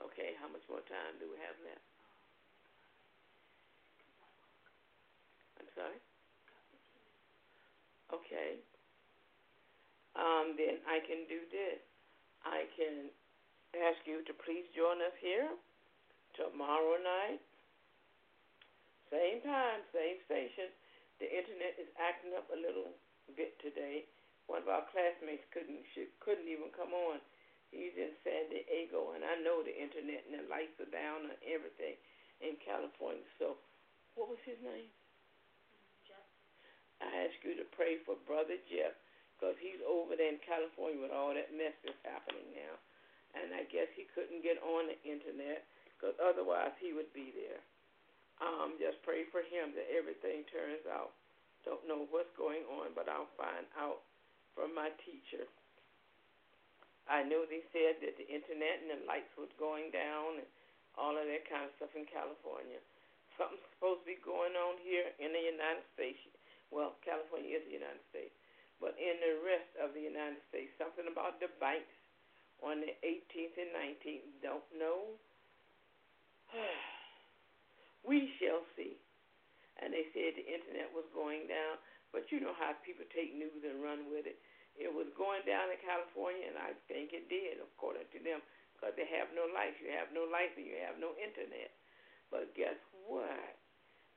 Okay, 0.00 0.34
how 0.40 0.48
much 0.48 0.64
more 0.66 0.82
time 0.88 1.14
do 1.20 1.28
we 1.30 1.38
have 1.38 1.54
left? 1.62 1.86
I'm 5.60 5.70
sorry? 5.76 6.00
Okay. 8.12 8.60
Um, 10.12 10.52
then 10.60 10.84
I 10.84 11.00
can 11.08 11.24
do 11.26 11.40
this. 11.48 11.80
I 12.44 12.68
can 12.76 13.08
ask 13.72 14.04
you 14.04 14.20
to 14.28 14.32
please 14.44 14.68
join 14.76 15.00
us 15.00 15.16
here 15.24 15.48
tomorrow 16.36 17.00
night. 17.00 17.40
Same 19.08 19.40
time, 19.44 19.80
same 19.92 20.20
station. 20.28 20.68
The 21.20 21.28
internet 21.28 21.80
is 21.80 21.88
acting 21.96 22.36
up 22.36 22.48
a 22.52 22.58
little 22.58 22.92
bit 23.36 23.56
today. 23.64 24.04
One 24.48 24.60
of 24.60 24.68
our 24.68 24.84
classmates 24.92 25.44
couldn't 25.52 25.80
she 25.96 26.12
couldn't 26.20 26.48
even 26.48 26.72
come 26.76 26.92
on. 26.92 27.20
He's 27.72 27.96
in 27.96 28.12
San 28.20 28.52
Diego, 28.52 29.16
and 29.16 29.24
I 29.24 29.40
know 29.40 29.64
the 29.64 29.72
internet 29.72 30.28
and 30.28 30.44
the 30.44 30.48
lights 30.52 30.76
are 30.76 30.92
down 30.92 31.24
and 31.24 31.40
everything 31.48 31.96
in 32.44 32.60
California. 32.60 33.24
So, 33.40 33.56
what 34.12 34.28
was 34.28 34.40
his 34.44 34.60
name? 34.60 34.92
I 37.02 37.26
ask 37.26 37.34
you 37.42 37.58
to 37.58 37.66
pray 37.74 37.98
for 38.06 38.14
Brother 38.24 38.56
Jeff 38.70 38.94
because 39.34 39.58
he's 39.58 39.82
over 39.82 40.14
there 40.14 40.30
in 40.30 40.38
California 40.46 41.02
with 41.02 41.10
all 41.10 41.34
that 41.34 41.50
mess 41.50 41.74
that's 41.82 41.98
happening 42.06 42.46
now 42.54 42.78
and 43.36 43.56
I 43.56 43.64
guess 43.68 43.88
he 43.96 44.08
couldn't 44.12 44.44
get 44.44 44.60
on 44.60 44.92
the 44.92 44.98
internet 45.04 45.64
because 45.96 46.16
otherwise 46.20 46.72
he 46.80 46.92
would 46.92 47.08
be 47.16 47.32
there. 47.32 47.60
Um, 48.40 48.76
just 48.76 49.00
pray 49.06 49.28
for 49.30 49.40
him 49.40 49.72
that 49.78 49.88
everything 49.92 50.44
turns 50.50 50.82
out. 50.90 51.14
Don't 51.62 51.84
know 51.86 52.10
what's 52.10 52.32
going 52.34 52.66
on, 52.66 52.90
but 52.92 53.06
I'll 53.06 53.30
find 53.38 53.64
out 53.78 54.02
from 54.52 54.74
my 54.74 54.90
teacher. 55.06 55.46
I 57.06 57.22
know 57.22 57.46
they 57.46 57.62
said 57.70 58.02
that 58.02 58.18
the 58.18 58.26
internet 58.26 58.82
and 58.82 58.90
the 58.90 59.00
lights 59.06 59.30
was 59.38 59.50
going 59.58 59.94
down 59.94 60.42
and 60.42 60.48
all 60.98 61.14
of 61.14 61.24
that 61.24 61.46
kind 61.46 61.70
of 61.70 61.74
stuff 61.78 61.94
in 61.94 62.06
California. 62.10 62.82
Something's 63.38 63.64
supposed 63.78 64.04
to 64.04 64.10
be 64.10 64.18
going 64.26 64.54
on 64.58 64.76
here 64.82 65.06
in 65.22 65.32
the 65.32 65.40
United 65.40 65.86
States. 65.94 66.18
Well, 66.72 66.96
California 67.04 67.60
is 67.60 67.68
the 67.68 67.76
United 67.76 68.00
States, 68.08 68.32
but 68.80 68.96
in 68.96 69.20
the 69.20 69.44
rest 69.44 69.68
of 69.76 69.92
the 69.92 70.00
United 70.00 70.40
States, 70.48 70.72
something 70.80 71.04
about 71.04 71.36
the 71.36 71.52
banks 71.60 71.92
on 72.64 72.80
the 72.80 72.94
18th 73.02 73.58
and 73.58 73.70
19th. 73.74 74.26
Don't 74.40 74.68
know. 74.78 75.18
we 78.08 78.30
shall 78.38 78.62
see. 78.78 78.96
And 79.82 79.90
they 79.90 80.06
said 80.14 80.38
the 80.38 80.46
internet 80.46 80.88
was 80.94 81.04
going 81.10 81.50
down, 81.50 81.76
but 82.14 82.30
you 82.30 82.38
know 82.38 82.54
how 82.54 82.72
people 82.86 83.04
take 83.10 83.34
news 83.34 83.66
and 83.66 83.82
run 83.82 84.06
with 84.08 84.30
it. 84.30 84.38
It 84.78 84.88
was 84.88 85.10
going 85.18 85.44
down 85.44 85.68
in 85.68 85.76
California, 85.84 86.48
and 86.48 86.56
I 86.56 86.72
think 86.88 87.12
it 87.12 87.28
did, 87.28 87.60
according 87.60 88.08
to 88.08 88.18
them, 88.22 88.40
because 88.72 88.96
they 88.96 89.04
have 89.12 89.28
no 89.36 89.44
life. 89.52 89.76
You 89.82 89.92
have 89.92 90.14
no 90.16 90.24
life, 90.24 90.54
and 90.56 90.64
you 90.64 90.80
have 90.80 90.96
no 90.96 91.12
internet. 91.20 91.76
But 92.32 92.56
guess 92.56 92.78
what? 93.04 93.61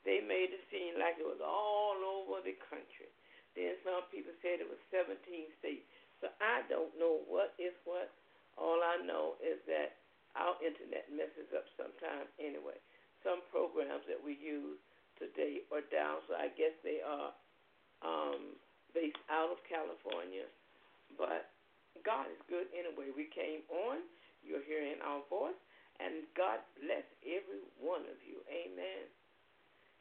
They 0.06 0.22
made 0.22 0.54
it 0.54 0.62
seem 0.70 1.02
like 1.02 1.18
it 1.18 1.26
was 1.26 1.42
all 1.42 1.98
over 1.98 2.46
the 2.46 2.54
country. 2.70 3.10
Then 3.58 3.74
some 3.82 4.06
people 4.14 4.32
said 4.46 4.62
it 4.62 4.70
was 4.70 4.80
17 4.94 5.18
states. 5.58 5.88
So 6.22 6.30
I 6.40 6.64
don't 6.70 6.94
know 6.96 7.26
what 7.26 7.58
is 7.58 7.74
what. 7.84 8.14
All 8.56 8.80
I 8.80 9.02
know 9.04 9.36
is 9.44 9.60
that 9.68 10.00
our 10.38 10.56
internet 10.64 11.10
messes 11.12 11.50
up 11.52 11.68
sometimes 11.76 12.30
anyway. 12.40 12.78
Some 13.24 13.44
programs 13.52 14.06
that 14.08 14.20
we 14.22 14.38
use 14.38 14.80
today 15.18 15.64
are 15.72 15.84
down, 15.90 16.22
so 16.28 16.36
I 16.36 16.52
guess 16.54 16.76
they 16.84 17.00
are 17.02 17.32
um, 18.04 18.56
based 18.94 19.20
out 19.32 19.52
of 19.52 19.60
California. 19.68 20.48
But 21.18 21.52
God 22.04 22.28
is 22.32 22.40
good 22.52 22.68
anyway. 22.76 23.12
We 23.16 23.32
came 23.32 23.64
on, 23.72 24.04
you're 24.44 24.64
hearing 24.64 25.00
our 25.04 25.24
voice, 25.32 25.58
and 26.00 26.28
God 26.36 26.60
bless 26.80 27.08
every 27.24 27.64
one 27.80 28.04
of 28.12 28.20
you. 28.24 28.44
Amen. 28.52 29.08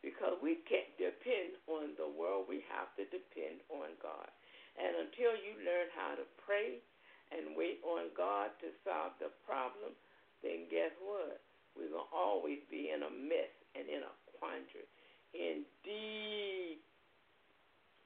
Because 0.04 0.36
we 0.44 0.60
can't 0.68 0.92
depend 1.00 1.56
on 1.64 1.96
the 1.96 2.06
world, 2.06 2.44
we 2.44 2.60
have 2.68 2.92
to 3.00 3.08
depend 3.08 3.64
on 3.72 3.96
God. 4.04 4.28
And 4.76 5.08
until 5.08 5.32
you 5.32 5.56
learn 5.64 5.88
how 5.96 6.12
to 6.20 6.28
pray, 6.44 6.84
and 7.32 7.56
wait 7.56 7.80
on 7.82 8.12
God 8.14 8.52
to 8.60 8.68
solve 8.84 9.16
the 9.18 9.32
problem, 9.42 9.96
then 10.42 10.68
guess 10.68 10.92
what? 11.00 11.40
We're 11.74 11.90
going 11.90 12.06
to 12.06 12.14
always 12.14 12.62
be 12.70 12.92
in 12.94 13.02
a 13.02 13.10
mess 13.10 13.50
and 13.74 13.88
in 13.88 14.04
a 14.04 14.14
quandary. 14.38 14.86
Indeed. 15.34 16.78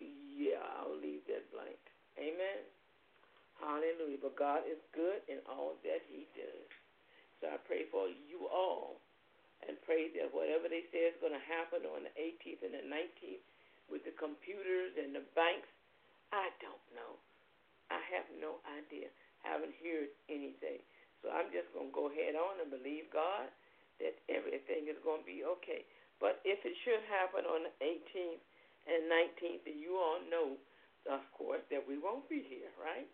Yeah, 0.00 0.62
I'll 0.78 0.96
leave 0.96 1.26
that 1.28 1.44
blank. 1.52 1.82
Amen. 2.16 2.62
Hallelujah. 3.60 4.22
But 4.22 4.38
God 4.38 4.62
is 4.64 4.80
good 4.94 5.20
in 5.28 5.42
all 5.50 5.76
that 5.82 6.00
He 6.08 6.30
does. 6.32 6.70
So 7.42 7.52
I 7.52 7.58
pray 7.66 7.90
for 7.90 8.08
you 8.08 8.48
all 8.48 9.02
and 9.66 9.74
pray 9.82 10.12
that 10.14 10.30
whatever 10.30 10.70
they 10.70 10.86
say 10.94 11.10
is 11.10 11.18
going 11.18 11.34
to 11.34 11.44
happen 11.50 11.82
on 11.88 12.06
the 12.06 12.14
18th 12.14 12.62
and 12.62 12.74
the 12.74 12.84
19th 12.86 13.44
with 13.90 14.04
the 14.06 14.14
computers 14.14 14.94
and 14.94 15.16
the 15.16 15.24
banks, 15.34 15.68
I 16.30 16.52
don't 16.62 16.86
know. 16.94 17.18
I 17.88 17.98
have 18.12 18.28
no 18.36 18.60
idea. 18.68 19.08
Haven't 19.40 19.74
heard 19.80 20.12
anything. 20.28 20.84
So 21.24 21.32
I'm 21.32 21.50
just 21.50 21.72
going 21.72 21.90
to 21.90 21.96
go 21.96 22.12
ahead 22.12 22.36
on 22.36 22.60
and 22.62 22.70
believe 22.70 23.10
God 23.10 23.48
that 23.98 24.14
everything 24.30 24.86
is 24.86 25.00
going 25.02 25.24
to 25.24 25.28
be 25.28 25.42
okay. 25.58 25.82
But 26.22 26.38
if 26.46 26.62
it 26.62 26.74
should 26.86 27.02
happen 27.10 27.46
on 27.46 27.66
the 27.66 27.74
18th 27.82 28.42
and 28.86 29.10
19th, 29.10 29.62
then 29.66 29.78
you 29.78 29.98
all 29.98 30.22
know, 30.30 30.54
of 31.10 31.22
course, 31.34 31.62
that 31.70 31.82
we 31.82 31.98
won't 31.98 32.26
be 32.30 32.44
here, 32.46 32.70
right? 32.78 33.08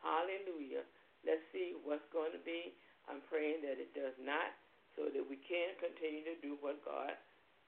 Hallelujah. 0.00 0.84
Let's 1.24 1.44
see 1.52 1.76
what's 1.84 2.04
going 2.12 2.32
to 2.32 2.40
be. 2.40 2.72
I'm 3.08 3.20
praying 3.28 3.60
that 3.64 3.76
it 3.76 3.92
does 3.92 4.16
not, 4.20 4.52
so 4.98 5.10
that 5.10 5.24
we 5.24 5.38
can 5.42 5.74
continue 5.78 6.26
to 6.26 6.36
do 6.42 6.58
what 6.60 6.82
God 6.82 7.14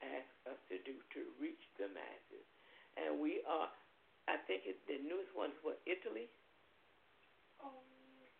asks 0.03 0.39
us 0.51 0.61
to 0.71 0.77
do 0.83 0.99
to 1.15 1.21
reach 1.39 1.63
the 1.79 1.87
masses. 1.91 2.47
And 2.99 3.23
we 3.23 3.41
are 3.47 3.71
I 4.31 4.39
think 4.47 4.63
it, 4.67 4.79
the 4.87 5.03
newest 5.03 5.35
one 5.35 5.51
is 5.51 5.61
what 5.67 5.83
Italy. 5.83 6.31
Um, 7.59 7.75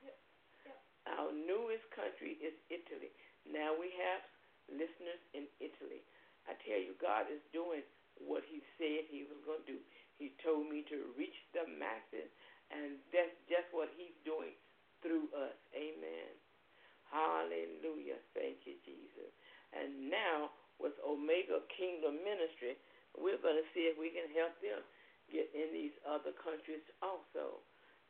yep, 0.03 0.15
yep. 0.63 0.79
Our 1.11 1.35
newest 1.35 1.87
country 1.91 2.39
is 2.39 2.55
Italy. 2.71 3.11
Now 3.43 3.75
we 3.75 3.91
have 3.99 4.23
listeners 4.71 5.23
in 5.35 5.51
Italy. 5.59 6.07
I 6.47 6.55
tell 6.63 6.79
you, 6.79 6.95
God 7.03 7.27
is 7.31 7.43
doing 7.51 7.83
what 8.23 8.47
He 8.47 8.63
said 8.79 9.11
He 9.11 9.27
was 9.27 9.39
going 9.43 9.63
to 9.67 9.79
do. 9.79 9.81
He 10.19 10.39
told 10.43 10.71
me 10.71 10.87
to 10.87 11.11
reach 11.19 11.35
the 11.51 11.67
masses, 11.67 12.31
and 12.71 13.03
that's 13.11 13.35
just 13.51 13.67
what 13.75 13.91
He's 13.99 14.15
doing 14.23 14.55
through 15.03 15.27
us. 15.35 15.59
Amen. 15.75 16.31
Hallelujah. 17.13 18.19
Thank 18.33 18.65
you, 18.65 18.81
Jesus. 18.83 19.31
And 19.77 20.09
now 20.09 20.51
with 20.83 20.99
Omega 21.07 21.63
Kingdom. 21.79 22.19
Ministry, 22.27 22.75
we're 23.15 23.39
going 23.39 23.57
to 23.57 23.69
see 23.71 23.87
if 23.87 23.95
we 23.95 24.11
can 24.11 24.27
help 24.35 24.59
them 24.59 24.83
get 25.31 25.47
in 25.55 25.71
these 25.71 25.95
other 26.03 26.35
countries 26.43 26.83
also. 26.99 27.63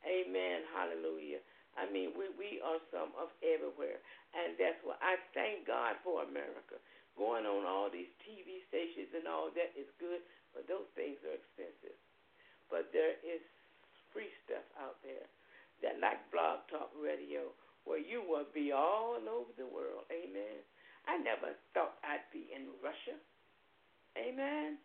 Amen. 0.09 0.65
Hallelujah. 0.73 1.45
I 1.77 1.87
mean, 1.93 2.17
we, 2.17 2.33
we 2.35 2.59
are 2.65 2.81
some 2.89 3.13
of 3.21 3.29
everywhere. 3.45 4.01
And 4.33 4.57
that's 4.57 4.81
what 4.83 4.99
I 5.05 5.21
thank 5.37 5.69
God 5.69 6.01
for 6.01 6.25
America. 6.25 6.81
Going 7.15 7.45
on 7.45 7.69
all 7.69 7.93
these 7.93 8.09
TV 8.25 8.65
stations 8.73 9.13
and 9.13 9.29
all 9.29 9.53
that 9.53 9.77
is 9.77 9.89
good, 10.01 10.25
but 10.57 10.65
those 10.65 10.89
things 10.97 11.21
are 11.29 11.37
expensive. 11.37 11.97
But 12.73 12.89
there 12.97 13.21
is 13.21 13.45
free 14.17 14.33
stuff 14.49 14.65
out 14.81 14.97
there 15.05 15.29
that 15.85 16.01
like 16.01 16.25
Blog 16.33 16.65
Talk 16.73 16.89
Radio, 16.97 17.53
where 17.85 18.01
you 18.01 18.22
will 18.22 18.47
be 18.55 18.70
all 18.72 19.18
over 19.18 19.53
the 19.59 19.66
world. 19.66 20.07
Amen. 20.11 20.62
I 21.07 21.18
never 21.18 21.59
thought 21.74 21.99
I'd 22.07 22.26
be 22.30 22.47
in 22.55 22.70
Russia. 22.78 23.18
Amen. 24.14 24.78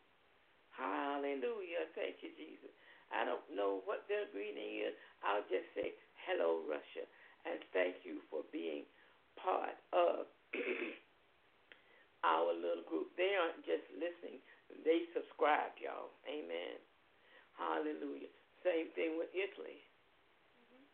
Hallelujah. 0.74 1.90
Thank 1.94 2.22
you, 2.26 2.34
Jesus. 2.38 2.74
I 3.14 3.24
don't 3.24 3.46
know 3.54 3.86
what 3.86 4.04
their 4.10 4.28
greeting 4.34 4.84
is. 4.84 4.94
I'll 5.24 5.46
just 5.48 5.70
say, 5.78 5.96
hello, 6.28 6.66
Russia. 6.66 7.06
And 7.48 7.62
thank 7.72 8.04
you 8.04 8.20
for 8.28 8.44
being 8.52 8.84
part 9.40 9.78
of 9.94 10.28
our 12.26 12.52
little 12.52 12.84
group. 12.90 13.14
They 13.16 13.38
aren't 13.38 13.64
just 13.64 13.86
listening, 13.96 14.42
they 14.84 15.08
subscribe, 15.16 15.78
y'all. 15.80 16.12
Amen. 16.28 16.76
Hallelujah. 17.58 18.30
Same 18.62 18.92
thing 18.94 19.18
with 19.18 19.32
Italy. 19.34 19.82
Mm-hmm. 20.60 20.86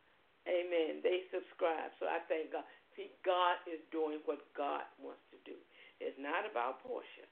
Amen. 0.47 0.91
They 1.04 1.28
subscribe. 1.34 1.91
So 1.99 2.08
I 2.08 2.24
thank 2.32 2.56
God. 2.56 2.64
See, 2.93 3.10
God 3.26 3.58
is 3.66 3.82
doing 3.89 4.22
what 4.30 4.45
God 4.54 4.86
wants 5.01 5.26
to 5.34 5.39
do. 5.41 5.58
It's 5.97 6.18
not 6.22 6.45
about 6.45 6.86
Portia. 6.86 7.26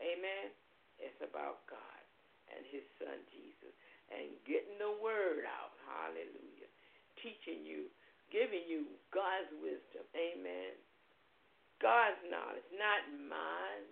Amen. 0.00 0.48
It's 0.96 1.20
about 1.20 1.68
God 1.68 2.02
and 2.48 2.64
His 2.72 2.84
Son 2.96 3.20
Jesus 3.28 3.74
and 4.08 4.32
getting 4.48 4.80
the 4.80 4.96
word 4.96 5.44
out. 5.44 5.76
Hallelujah. 5.84 6.70
Teaching 7.20 7.66
you, 7.68 7.92
giving 8.32 8.64
you 8.64 8.88
God's 9.12 9.52
wisdom. 9.60 10.08
Amen. 10.16 10.72
God's 11.76 12.20
knowledge, 12.32 12.64
not 12.72 13.04
mine. 13.28 13.88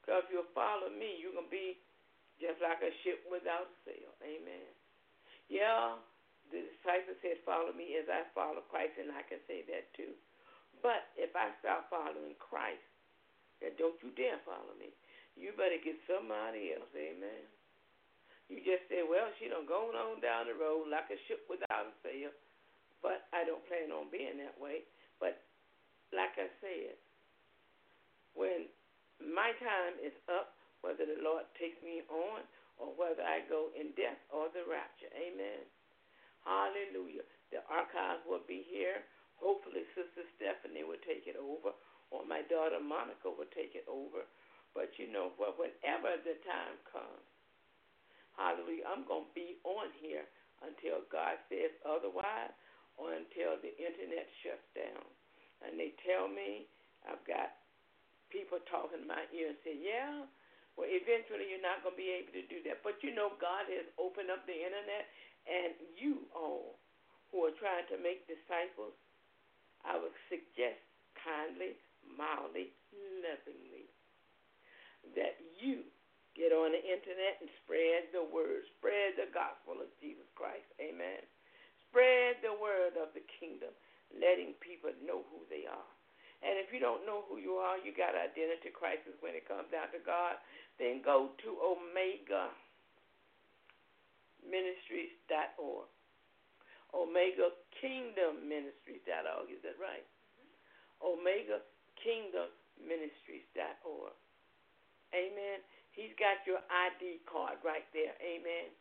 Because 0.00 0.24
if 0.26 0.32
you 0.32 0.48
follow 0.56 0.88
me, 0.88 1.20
you're 1.20 1.36
going 1.36 1.46
to 1.46 1.52
be 1.52 1.76
just 2.42 2.58
like 2.58 2.82
a 2.82 2.90
ship 3.06 3.22
without 3.30 3.70
a 3.70 3.76
sail. 3.86 4.10
Amen. 4.26 4.66
Yeah, 5.46 6.00
the 6.50 6.66
disciples 6.74 7.14
said, 7.22 7.38
Follow 7.46 7.70
me 7.70 7.94
as 7.94 8.10
I 8.10 8.26
follow 8.34 8.66
Christ, 8.66 8.98
and 8.98 9.14
I 9.14 9.22
can 9.22 9.38
say 9.46 9.62
that 9.70 9.94
too. 9.94 10.18
But 10.82 11.14
if 11.14 11.30
I 11.38 11.54
stop 11.62 11.86
following 11.86 12.34
Christ, 12.42 12.82
then 13.62 13.78
don't 13.78 13.94
you 14.02 14.10
dare 14.18 14.42
follow 14.42 14.74
me. 14.74 14.90
You 15.38 15.54
better 15.54 15.78
get 15.78 15.94
somebody 16.10 16.74
else. 16.74 16.90
Amen. 16.98 17.46
You 18.50 18.58
just 18.66 18.90
say, 18.90 19.06
well, 19.06 19.30
she 19.38 19.46
done 19.46 19.70
gone 19.70 19.94
on 19.94 20.18
down 20.18 20.50
the 20.50 20.58
road 20.58 20.90
like 20.90 21.08
a 21.14 21.18
ship 21.30 21.46
without 21.46 21.88
a 21.88 21.94
sail. 22.02 22.34
But 23.00 23.30
I 23.30 23.46
don't 23.46 23.62
plan 23.70 23.94
on 23.94 24.10
being 24.10 24.36
that 24.42 24.58
way. 24.58 24.82
But 25.22 25.38
like 26.10 26.34
I 26.36 26.50
said, 26.58 26.98
when 28.34 28.66
my 29.22 29.54
time 29.62 29.94
is 30.02 30.14
up, 30.26 30.58
whether 30.82 31.06
the 31.06 31.22
Lord 31.22 31.46
takes 31.56 31.78
me 31.80 32.02
on 32.10 32.42
or 32.76 32.90
whether 32.98 33.22
I 33.22 33.46
go 33.46 33.70
in 33.78 33.94
death 33.94 34.18
or 34.34 34.50
the 34.50 34.66
rapture. 34.66 35.10
Amen. 35.14 35.62
Hallelujah. 36.42 37.22
The 37.54 37.62
archives 37.70 38.26
will 38.26 38.42
be 38.44 38.66
here. 38.66 39.06
Hopefully, 39.38 39.86
Sister 39.94 40.26
Stephanie 40.38 40.86
will 40.86 41.00
take 41.06 41.26
it 41.26 41.38
over, 41.38 41.74
or 42.10 42.26
my 42.26 42.42
daughter 42.50 42.82
Monica 42.82 43.30
will 43.30 43.50
take 43.54 43.74
it 43.78 43.86
over. 43.86 44.26
But 44.74 44.94
you 44.98 45.10
know 45.10 45.34
what? 45.38 45.58
Whenever 45.58 46.18
the 46.22 46.38
time 46.42 46.78
comes, 46.90 47.26
hallelujah, 48.34 48.86
I'm 48.90 49.06
going 49.06 49.28
to 49.30 49.34
be 49.34 49.60
on 49.62 49.90
here 50.02 50.26
until 50.64 51.06
God 51.22 51.38
says 51.46 51.70
otherwise 51.86 52.50
or 52.98 53.14
until 53.14 53.54
the 53.62 53.70
internet 53.78 54.26
shuts 54.42 54.66
down. 54.74 55.06
And 55.62 55.78
they 55.78 55.94
tell 56.02 56.26
me 56.26 56.66
I've 57.06 57.22
got 57.22 57.54
people 58.34 58.58
talking 58.66 59.06
in 59.06 59.06
my 59.06 59.22
ear 59.30 59.54
and 59.54 59.60
say, 59.62 59.78
yeah, 59.78 60.26
well, 60.74 60.90
eventually 60.90 61.46
you're 61.46 61.62
not 61.62 61.86
going 61.86 61.94
to 61.94 62.00
be 62.00 62.10
able 62.10 62.34
to 62.34 62.44
do 62.50 62.58
that. 62.66 62.82
But 62.82 62.98
you 63.06 63.14
know, 63.14 63.38
God 63.38 63.70
has 63.70 63.86
opened 64.02 64.34
up 64.34 64.42
the 64.50 64.56
internet, 64.56 65.06
and 65.46 65.78
you 65.94 66.26
all 66.34 66.80
who 67.30 67.46
are 67.46 67.54
trying 67.60 67.86
to 67.92 68.00
make 68.02 68.26
disciples, 68.26 68.96
I 69.86 70.00
would 70.00 70.16
suggest 70.26 70.80
kindly, 71.22 71.78
mildly, 72.02 72.74
lovingly 73.22 73.92
that 75.18 75.34
you 75.58 75.82
get 76.32 76.52
on 76.52 76.72
the 76.72 76.82
internet 76.82 77.40
and 77.40 77.50
spread 77.64 78.08
the 78.12 78.24
word, 78.24 78.64
spread 78.78 79.16
the 79.20 79.28
gospel 79.32 79.80
of 79.80 79.88
Jesus 80.00 80.26
Christ. 80.32 80.66
Amen. 80.80 81.20
Spread 81.88 82.40
the 82.40 82.56
word 82.56 82.96
of 82.96 83.12
the 83.12 83.24
kingdom, 83.40 83.72
letting 84.16 84.56
people 84.64 84.92
know 85.04 85.28
who 85.28 85.44
they 85.52 85.68
are. 85.68 85.92
And 86.42 86.58
if 86.58 86.74
you 86.74 86.82
don't 86.82 87.06
know 87.06 87.22
who 87.30 87.38
you 87.38 87.60
are, 87.60 87.78
you 87.78 87.94
got 87.94 88.18
identity 88.18 88.74
crisis 88.74 89.14
when 89.22 89.38
it 89.38 89.46
comes 89.46 89.70
down 89.70 89.92
to 89.94 90.00
God, 90.02 90.40
then 90.80 90.98
go 91.04 91.30
to 91.46 91.48
Omega 91.62 92.50
Ministries.org. 94.42 95.86
Omega 96.90 97.54
Kingdom 97.78 98.42
Ministries.org. 98.42 99.46
Is 99.54 99.62
that 99.62 99.78
right? 99.78 100.02
Mm-hmm. 100.02 101.14
Omega 101.14 101.62
Kingdom 102.02 102.50
Ministries.org. 102.82 104.16
Amen. 105.14 105.60
He's 105.92 106.12
got 106.16 106.40
your 106.48 106.64
ID 106.64 107.20
card 107.28 107.60
right 107.60 107.84
there. 107.92 108.16
Amen. 108.24 108.72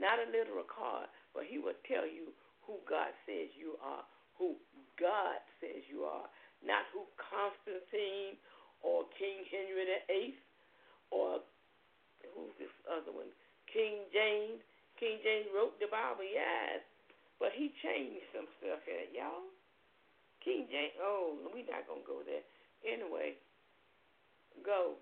Not 0.00 0.16
a 0.16 0.26
literal 0.32 0.64
card, 0.64 1.12
but 1.36 1.44
he 1.44 1.60
will 1.60 1.76
tell 1.84 2.08
you 2.08 2.32
who 2.64 2.80
God 2.88 3.12
says 3.28 3.52
you 3.56 3.76
are, 3.84 4.04
who 4.40 4.56
God 4.96 5.36
says 5.60 5.84
you 5.92 6.08
are, 6.08 6.28
not 6.64 6.88
who 6.96 7.04
Constantine 7.20 8.40
or 8.80 9.04
King 9.20 9.44
Henry 9.52 9.84
VIII 9.84 10.40
or 11.12 11.44
who's 12.32 12.54
this 12.56 12.72
other 12.88 13.12
one? 13.12 13.28
King 13.68 14.08
James. 14.08 14.64
King 14.96 15.16
James 15.24 15.48
wrote 15.56 15.80
the 15.80 15.88
Bible, 15.88 16.28
yes, 16.28 16.84
but 17.40 17.56
he 17.56 17.72
changed 17.80 18.20
some 18.36 18.44
stuff 18.60 18.84
in 18.84 19.08
it, 19.08 19.16
y'all. 19.16 19.48
King 20.44 20.68
James, 20.68 20.92
oh, 21.00 21.40
we're 21.52 21.64
not 21.68 21.88
going 21.88 22.04
to 22.04 22.08
go 22.08 22.20
there. 22.20 22.44
Anyway, 22.84 23.36
go 24.60 25.00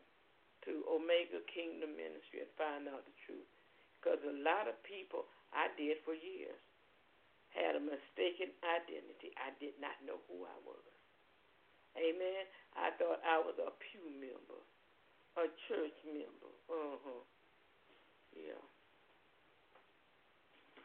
to 0.68 0.84
Omega 0.84 1.40
Kingdom 1.48 1.96
Ministry 1.96 2.44
and 2.44 2.52
find 2.60 2.84
out 2.92 3.08
the 3.08 3.16
truth. 3.24 3.48
Because 3.96 4.20
a 4.20 4.36
lot 4.44 4.68
of 4.68 4.76
people 4.84 5.24
I 5.56 5.72
did 5.80 5.96
for 6.04 6.12
years 6.12 6.60
had 7.56 7.72
a 7.72 7.82
mistaken 7.82 8.52
identity. 8.60 9.32
I 9.40 9.56
did 9.56 9.72
not 9.80 9.96
know 10.04 10.20
who 10.28 10.44
I 10.44 10.58
was. 10.68 10.84
Amen. 11.96 12.44
I 12.76 12.92
thought 13.00 13.24
I 13.24 13.40
was 13.40 13.56
a 13.56 13.72
pew 13.90 14.04
member, 14.20 14.60
a 15.40 15.48
church 15.66 15.96
member. 16.04 16.52
Uh 16.68 17.00
huh. 17.00 17.24
Yeah. 18.36 18.62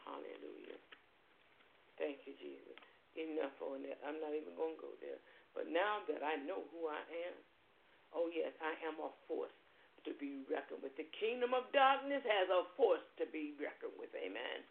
Hallelujah. 0.07 0.79
Thank 1.99 2.23
you, 2.25 2.33
Jesus. 2.39 2.79
Enough 3.13 3.53
on 3.61 3.85
that. 3.85 4.01
I'm 4.01 4.17
not 4.17 4.33
even 4.33 4.57
going 4.57 4.73
to 4.73 4.81
go 4.81 4.91
there. 5.03 5.21
But 5.53 5.69
now 5.69 6.01
that 6.09 6.25
I 6.25 6.41
know 6.41 6.65
who 6.73 6.89
I 6.89 6.97
am, 7.29 7.35
oh, 8.17 8.25
yes, 8.33 8.49
I 8.57 8.73
am 8.89 8.97
a 8.97 9.13
force 9.29 9.53
to 10.05 10.13
be 10.19 10.43
reckoned 10.47 10.83
with. 10.83 10.95
The 10.99 11.07
kingdom 11.15 11.55
of 11.55 11.67
darkness 11.71 12.23
has 12.23 12.47
a 12.51 12.67
force 12.75 13.03
to 13.19 13.25
be 13.31 13.55
reckoned 13.59 13.95
with. 13.95 14.11
Amen. 14.15 14.63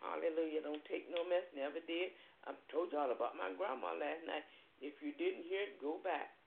Hallelujah. 0.00 0.62
Don't 0.62 0.84
take 0.86 1.10
no 1.10 1.26
mess. 1.26 1.44
Never 1.52 1.82
did. 1.84 2.14
I 2.46 2.54
told 2.70 2.94
y'all 2.94 3.10
about 3.10 3.34
my 3.34 3.50
grandma 3.54 3.96
last 3.98 4.22
night. 4.24 4.46
If 4.78 4.98
you 5.02 5.10
didn't 5.18 5.46
hear 5.50 5.66
it, 5.68 5.82
go 5.82 5.98
back. 6.06 6.38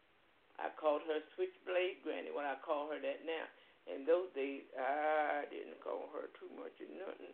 I 0.56 0.72
called 0.78 1.04
her 1.08 1.20
Switchblade 1.36 2.04
Granny. 2.06 2.32
What 2.32 2.48
I 2.48 2.56
call 2.64 2.92
her 2.92 3.00
that 3.00 3.28
now. 3.28 3.46
In 3.90 4.06
those 4.06 4.30
days, 4.38 4.62
I 4.78 5.50
didn't 5.50 5.82
call 5.82 6.14
her 6.14 6.30
too 6.38 6.48
much 6.54 6.78
of 6.80 6.90
nothing. 6.96 7.34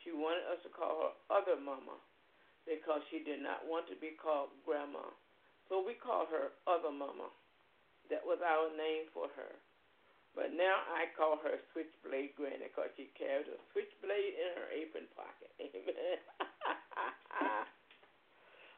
She 0.00 0.10
wanted 0.10 0.48
us 0.48 0.62
to 0.64 0.72
call 0.72 1.04
her 1.04 1.14
Other 1.28 1.60
Mama 1.60 2.00
because 2.64 3.04
she 3.12 3.20
did 3.22 3.44
not 3.44 3.62
want 3.68 3.86
to 3.92 3.96
be 4.00 4.16
called 4.16 4.50
Grandma. 4.64 5.04
So 5.68 5.84
we 5.84 5.94
called 5.98 6.32
her 6.32 6.56
Other 6.64 6.90
Mama. 6.90 7.28
That 8.08 8.22
was 8.24 8.38
our 8.40 8.70
name 8.72 9.10
for 9.12 9.28
her. 9.34 9.52
But 10.36 10.52
now 10.52 10.84
I 10.92 11.08
call 11.16 11.40
her 11.40 11.56
Switchblade 11.72 12.36
Granny 12.36 12.68
because 12.68 12.92
she 12.92 13.08
carries 13.16 13.48
a 13.48 13.56
switchblade 13.72 14.36
in 14.36 14.52
her 14.60 14.68
apron 14.68 15.08
pocket. 15.16 15.48
Amen. 15.56 16.20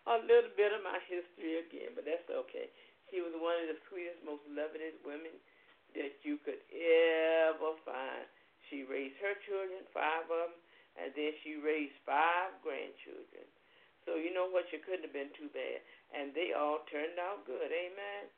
a 0.07 0.23
little 0.23 0.55
bit 0.55 0.71
of 0.71 0.87
my 0.87 1.03
history 1.11 1.67
again, 1.67 1.99
but 1.99 2.07
that's 2.07 2.31
okay. 2.31 2.71
She 3.11 3.19
was 3.19 3.35
one 3.35 3.59
of 3.59 3.75
the 3.75 3.79
sweetest, 3.91 4.23
most 4.23 4.47
lovingest 4.47 5.03
women 5.03 5.35
that 5.99 6.15
you 6.23 6.39
could 6.47 6.63
ever 6.71 7.75
find. 7.83 8.31
She 8.71 8.87
raised 8.87 9.19
her 9.19 9.35
children, 9.43 9.83
five 9.91 10.31
of 10.31 10.31
them, 10.31 10.55
and 10.95 11.11
then 11.19 11.35
she 11.43 11.59
raised 11.59 11.99
five 12.07 12.55
grandchildren. 12.63 13.51
So 14.07 14.17
you 14.17 14.31
know 14.31 14.47
what? 14.47 14.71
She 14.71 14.79
couldn't 14.79 15.05
have 15.05 15.17
been 15.17 15.35
too 15.35 15.51
bad. 15.51 15.83
And 16.15 16.33
they 16.33 16.57
all 16.57 16.87
turned 16.89 17.21
out 17.21 17.45
good. 17.45 17.69
Amen. 17.69 18.33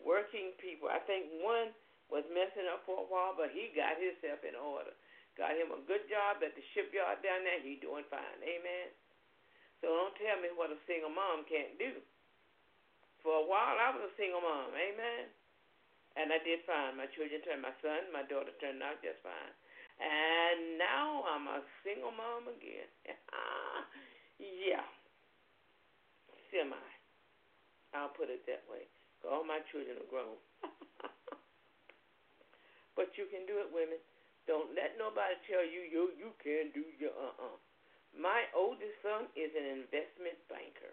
Working 0.00 0.56
people. 0.56 0.88
I 0.88 1.04
think 1.04 1.28
one 1.44 1.76
was 2.10 2.26
messing 2.34 2.66
up 2.66 2.82
for 2.84 3.02
a 3.02 3.08
while, 3.08 3.38
but 3.38 3.54
he 3.54 3.70
got 3.72 3.96
himself 3.96 4.42
in 4.42 4.58
order. 4.58 4.92
Got 5.38 5.56
him 5.56 5.70
a 5.72 5.80
good 5.86 6.04
job 6.10 6.42
at 6.42 6.52
the 6.58 6.64
shipyard 6.74 7.22
down 7.22 7.46
there. 7.46 7.62
He's 7.62 7.80
doing 7.80 8.04
fine. 8.10 8.38
Amen. 8.42 8.90
So 9.80 9.88
don't 9.88 10.12
tell 10.20 10.36
me 10.42 10.52
what 10.52 10.74
a 10.74 10.78
single 10.84 11.08
mom 11.14 11.48
can't 11.48 11.78
do. 11.80 11.96
For 13.24 13.32
a 13.32 13.46
while, 13.46 13.78
I 13.78 13.94
was 13.94 14.10
a 14.10 14.14
single 14.20 14.42
mom. 14.42 14.74
Amen. 14.74 15.30
And 16.18 16.34
I 16.34 16.42
did 16.42 16.66
fine. 16.66 16.98
My 16.98 17.06
children 17.14 17.40
turned, 17.46 17.62
my 17.62 17.72
son, 17.80 18.10
my 18.12 18.26
daughter 18.26 18.52
turned 18.58 18.82
out 18.82 19.00
just 19.00 19.22
fine. 19.22 19.54
And 20.00 20.80
now 20.80 21.24
I'm 21.28 21.46
a 21.46 21.60
single 21.84 22.12
mom 22.12 22.50
again. 22.50 22.88
yeah. 24.40 24.84
Semi. 26.50 26.84
I'll 27.94 28.12
put 28.12 28.28
it 28.32 28.44
that 28.48 28.64
way. 28.66 28.88
All 29.24 29.44
my 29.44 29.60
children 29.70 29.96
are 30.00 30.10
grown. 30.10 30.36
but 33.00 33.16
you 33.16 33.24
can 33.32 33.48
do 33.48 33.56
it, 33.64 33.72
women. 33.72 33.96
Don't 34.44 34.76
let 34.76 35.00
nobody 35.00 35.32
tell 35.48 35.64
you 35.64 35.88
you 35.88 36.12
you 36.20 36.36
can't 36.44 36.68
do 36.76 36.84
your 37.00 37.16
uh 37.16 37.32
uh. 37.48 37.56
My 38.12 38.44
oldest 38.52 38.92
son 39.00 39.32
is 39.32 39.48
an 39.56 39.80
investment 39.80 40.36
banker. 40.52 40.92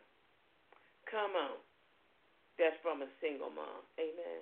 Come 1.11 1.35
on. 1.35 1.59
That's 2.55 2.79
from 2.79 3.03
a 3.03 3.11
single 3.19 3.51
mom. 3.51 3.83
Amen. 3.99 4.39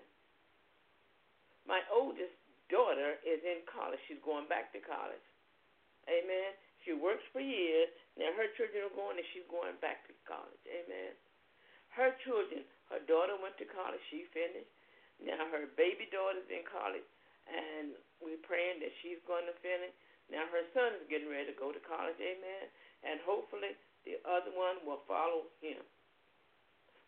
My 1.66 1.82
oldest 1.89 2.38
daughter 2.70 3.18
is 3.26 3.41
in 3.41 3.66
college. 3.66 3.97
She's 4.05 4.22
going 4.22 4.45
back 4.45 4.70
to 4.78 4.82
college. 4.86 5.26
Amen. 6.05 6.53
She 6.86 6.93
works 6.93 7.26
for 7.34 7.41
years. 7.41 7.89
Now 8.13 8.30
her 8.38 8.45
children 8.61 8.86
are 8.86 8.93
going 8.93 9.18
and 9.18 9.26
she's 9.34 9.47
going 9.49 9.74
back 9.82 10.05
to 10.05 10.13
college. 10.30 10.61
Amen. 10.70 11.18
Her 11.97 12.13
children, 12.22 12.61
her 12.93 13.01
daughter 13.09 13.34
went 13.41 13.57
to 13.57 13.66
college. 13.66 14.03
She 14.13 14.30
finished. 14.30 14.70
Now 15.18 15.49
her 15.49 15.66
baby 15.74 16.05
daughter's 16.13 16.45
in 16.53 16.61
college 16.70 17.07
and 17.50 17.98
we're 18.22 18.41
praying 18.46 18.82
that 18.82 18.93
she's 19.02 19.22
going 19.30 19.46
to 19.46 19.56
finish. 19.62 19.93
Now 20.30 20.46
her 20.50 20.66
son 20.74 20.98
is 20.98 21.06
getting 21.06 21.30
ready 21.30 21.54
to 21.54 21.58
go 21.58 21.70
to 21.70 21.82
college, 21.86 22.18
amen, 22.18 22.66
and 23.06 23.22
hopefully 23.22 23.78
the 24.06 24.18
other 24.26 24.50
one 24.54 24.82
will 24.82 25.06
follow 25.06 25.50
him. 25.62 25.82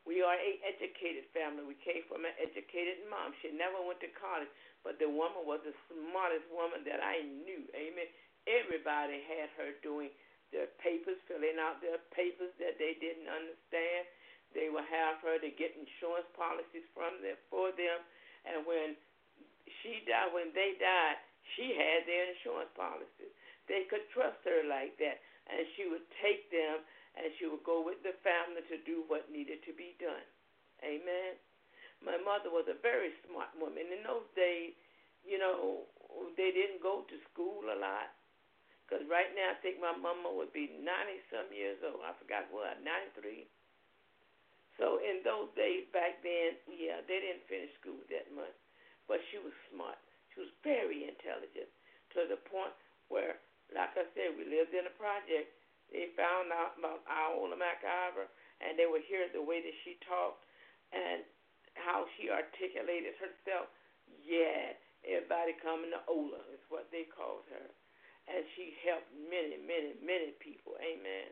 We 0.06 0.24
are 0.24 0.40
a 0.40 0.52
educated 0.64 1.28
family. 1.36 1.68
We 1.68 1.76
came 1.84 2.08
from 2.08 2.24
an 2.24 2.32
educated 2.40 3.04
mom. 3.12 3.36
She 3.44 3.52
never 3.52 3.76
went 3.84 4.00
to 4.00 4.12
college, 4.16 4.48
but 4.80 4.96
the 5.04 5.12
woman 5.12 5.44
was 5.44 5.60
the 5.68 5.76
smartest 5.92 6.48
woman 6.48 6.88
that 6.88 7.04
I 7.04 7.28
knew. 7.28 7.68
Amen. 7.76 8.08
Everybody 8.48 9.20
had 9.28 9.52
her 9.60 9.76
doing 9.84 10.08
their 10.56 10.72
papers, 10.80 11.20
filling 11.28 11.60
out 11.60 11.84
their 11.84 12.00
papers 12.16 12.56
that 12.56 12.80
they 12.80 12.96
didn't 13.04 13.28
understand. 13.28 14.08
They 14.56 14.72
would 14.72 14.88
have 14.88 15.20
her 15.28 15.44
to 15.44 15.52
get 15.60 15.76
insurance 15.76 16.32
policies 16.40 16.88
from 16.96 17.20
them 17.20 17.36
for 17.52 17.76
them, 17.76 18.00
and 18.48 18.64
when 18.64 18.96
she 19.84 20.04
died 20.08 20.32
when 20.32 20.52
they 20.56 20.76
died, 20.80 21.20
she 21.56 21.76
had 21.76 22.08
their 22.08 22.36
insurance 22.36 22.72
policies. 22.76 23.34
They 23.68 23.88
could 23.92 24.08
trust 24.16 24.40
her 24.48 24.64
like 24.68 24.96
that, 25.00 25.20
and 25.52 25.64
she 25.76 25.88
would 25.92 26.06
take 26.24 26.48
them 26.52 26.84
and 27.18 27.34
she 27.42 27.50
would 27.50 27.66
go 27.66 27.82
with 27.82 27.98
the 28.06 28.14
family 28.22 28.62
to 28.70 28.78
do 28.86 29.02
what 29.10 29.26
needed 29.34 29.66
to 29.66 29.74
be 29.74 29.98
done. 29.98 30.22
Amen. 30.86 31.34
My 32.06 32.14
mother 32.22 32.54
was 32.54 32.70
a 32.70 32.78
very 32.86 33.10
smart 33.26 33.50
woman. 33.58 33.90
In 33.90 34.06
those 34.06 34.30
days, 34.38 34.78
you 35.26 35.42
know, 35.42 35.90
they 36.38 36.54
didn't 36.54 36.78
go 36.78 37.10
to 37.10 37.18
school 37.34 37.66
a 37.74 37.78
lot. 37.78 38.14
Because 38.86 39.02
right 39.10 39.34
now, 39.34 39.52
I 39.52 39.58
think 39.66 39.82
my 39.82 39.98
mama 39.98 40.30
would 40.30 40.54
be 40.54 40.78
90 40.78 41.34
some 41.34 41.50
years 41.50 41.82
old. 41.82 42.06
I 42.06 42.14
forgot 42.22 42.48
what, 42.54 42.80
93? 42.86 43.50
So 44.78 45.02
in 45.02 45.26
those 45.26 45.50
days 45.58 45.90
back 45.90 46.22
then, 46.22 46.56
yeah, 46.70 47.02
they 47.10 47.18
didn't 47.18 47.50
finish 47.50 47.74
school 47.82 47.98
that 48.14 48.30
much 48.32 48.54
but 49.08 49.24
she 49.32 49.40
was 49.40 49.56
smart. 49.72 49.98
She 50.36 50.44
was 50.44 50.52
very 50.62 51.08
intelligent 51.08 51.72
to 52.14 52.28
the 52.28 52.40
point 52.48 52.76
where, 53.08 53.40
like 53.74 53.96
I 53.96 54.06
said, 54.14 54.36
we 54.36 54.46
lived 54.48 54.76
in 54.76 54.88
a 54.88 54.96
project. 55.00 55.50
They 55.90 56.12
found 56.20 56.52
out 56.52 56.76
about 56.76 57.08
Iola 57.08 57.56
MacIver, 57.56 58.28
and 58.60 58.76
they 58.76 58.86
would 58.86 59.08
hear 59.08 59.32
the 59.32 59.44
way 59.44 59.64
that 59.64 59.78
she 59.88 59.96
talked 60.04 60.44
and 60.92 61.24
how 61.80 62.06
she 62.16 62.28
articulated 62.28 63.16
herself. 63.18 63.72
Yeah, 64.24 64.76
everybody 65.08 65.56
coming 65.64 65.92
to 65.96 66.02
Ola 66.12 66.44
is 66.52 66.64
what 66.68 66.92
they 66.92 67.08
called 67.08 67.48
her. 67.52 67.68
And 68.28 68.44
she 68.60 68.76
helped 68.84 69.08
many, 69.16 69.56
many, 69.64 69.96
many 70.04 70.36
people. 70.44 70.76
Amen. 70.84 71.32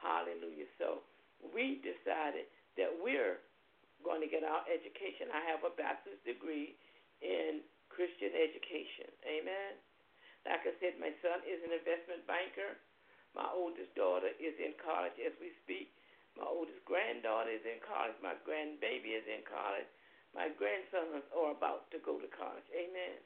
Hallelujah. 0.00 0.64
So 0.80 1.04
we 1.52 1.84
decided 1.84 2.48
that 2.80 2.88
we're 2.88 3.44
going 4.00 4.24
to 4.24 4.30
get 4.30 4.44
our 4.44 4.64
education. 4.64 5.28
I 5.28 5.44
have 5.52 5.64
a 5.64 5.72
bachelor's 5.76 6.20
degree 6.24 6.76
in 7.22 7.64
Christian 7.88 8.32
education. 8.36 9.08
Amen. 9.24 9.78
Like 10.44 10.62
I 10.62 10.72
said, 10.78 11.00
my 11.02 11.10
son 11.24 11.42
is 11.42 11.58
an 11.66 11.74
investment 11.74 12.22
banker. 12.28 12.78
My 13.34 13.48
oldest 13.50 13.92
daughter 13.98 14.30
is 14.38 14.54
in 14.56 14.76
college 14.78 15.16
as 15.20 15.34
we 15.42 15.52
speak. 15.64 15.92
My 16.36 16.46
oldest 16.46 16.84
granddaughter 16.84 17.50
is 17.50 17.64
in 17.64 17.80
college. 17.82 18.16
My 18.20 18.36
grandbaby 18.44 19.16
is 19.16 19.26
in 19.26 19.42
college. 19.48 19.88
My 20.36 20.52
grandsons 20.52 21.24
are 21.32 21.52
about 21.56 21.88
to 21.96 21.98
go 22.04 22.20
to 22.20 22.28
college. 22.36 22.68
Amen. 22.76 23.16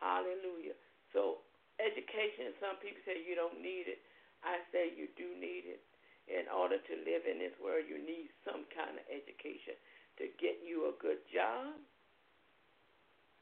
Hallelujah. 0.00 0.72
So, 1.12 1.44
education, 1.76 2.56
some 2.56 2.80
people 2.80 3.04
say 3.04 3.20
you 3.20 3.36
don't 3.36 3.60
need 3.60 3.88
it. 3.92 4.00
I 4.40 4.64
say 4.72 4.96
you 4.96 5.12
do 5.20 5.36
need 5.36 5.68
it. 5.68 5.84
In 6.30 6.48
order 6.48 6.78
to 6.80 6.94
live 7.04 7.26
in 7.28 7.42
this 7.42 7.52
world, 7.60 7.84
you 7.90 8.00
need 8.00 8.30
some 8.46 8.64
kind 8.72 8.96
of 8.96 9.04
education 9.10 9.76
to 10.16 10.30
get 10.38 10.62
you 10.62 10.88
a 10.88 10.94
good 11.02 11.20
job, 11.28 11.74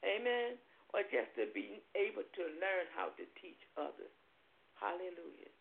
Amen. 0.03 0.59
Or 0.95 1.05
just 1.05 1.29
to 1.37 1.45
be 1.53 1.85
able 1.93 2.25
to 2.25 2.43
learn 2.57 2.85
how 2.97 3.13
to 3.13 3.23
teach 3.37 3.61
others. 3.77 4.13
Hallelujah. 4.81 5.53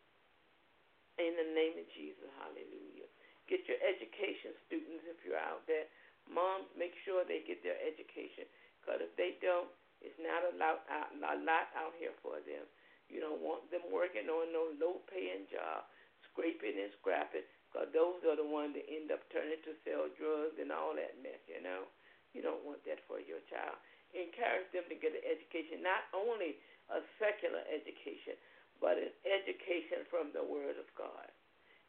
In 1.19 1.35
the 1.35 1.49
name 1.53 1.77
of 1.77 1.87
Jesus, 1.93 2.31
hallelujah. 2.39 3.11
Get 3.51 3.67
your 3.67 3.81
education, 3.83 4.55
students, 4.71 5.05
if 5.05 5.19
you're 5.27 5.41
out 5.41 5.67
there. 5.67 5.91
Moms, 6.31 6.71
make 6.79 6.95
sure 7.03 7.27
they 7.27 7.43
get 7.43 7.61
their 7.67 7.77
education. 7.83 8.47
Because 8.79 9.03
if 9.03 9.13
they 9.19 9.37
don't, 9.43 9.69
it's 9.99 10.17
not 10.23 10.47
a 10.47 10.53
lot, 10.55 10.87
a 10.87 11.39
lot 11.43 11.67
out 11.75 11.93
here 11.99 12.15
for 12.23 12.39
them. 12.47 12.65
You 13.11 13.19
don't 13.19 13.43
want 13.43 13.67
them 13.73 13.89
working 13.91 14.31
on 14.31 14.53
no 14.53 14.71
low 14.79 15.03
paying 15.11 15.49
job, 15.51 15.89
scraping 16.31 16.77
and 16.77 16.93
scrapping, 17.01 17.45
because 17.69 17.89
those 17.91 18.21
are 18.29 18.37
the 18.37 18.47
ones 18.47 18.77
that 18.77 18.87
end 18.87 19.11
up 19.11 19.25
turning 19.33 19.59
to 19.65 19.73
sell 19.83 20.07
drugs 20.15 20.61
and 20.61 20.71
all 20.71 20.95
that 20.95 21.17
mess, 21.25 21.41
you 21.49 21.59
know. 21.65 21.89
You 22.37 22.45
don't 22.45 22.63
want 22.63 22.85
that 22.85 23.01
for 23.09 23.19
your 23.19 23.41
child 23.49 23.81
encourage 24.17 24.69
them 24.73 24.87
to 24.89 24.97
get 24.97 25.13
an 25.13 25.25
education, 25.25 25.85
not 25.85 26.09
only 26.17 26.57
a 26.89 27.05
secular 27.21 27.63
education, 27.69 28.39
but 28.81 28.97
an 28.97 29.13
education 29.27 30.07
from 30.09 30.31
the 30.33 30.45
Word 30.45 30.79
of 30.79 30.89
God, 30.95 31.29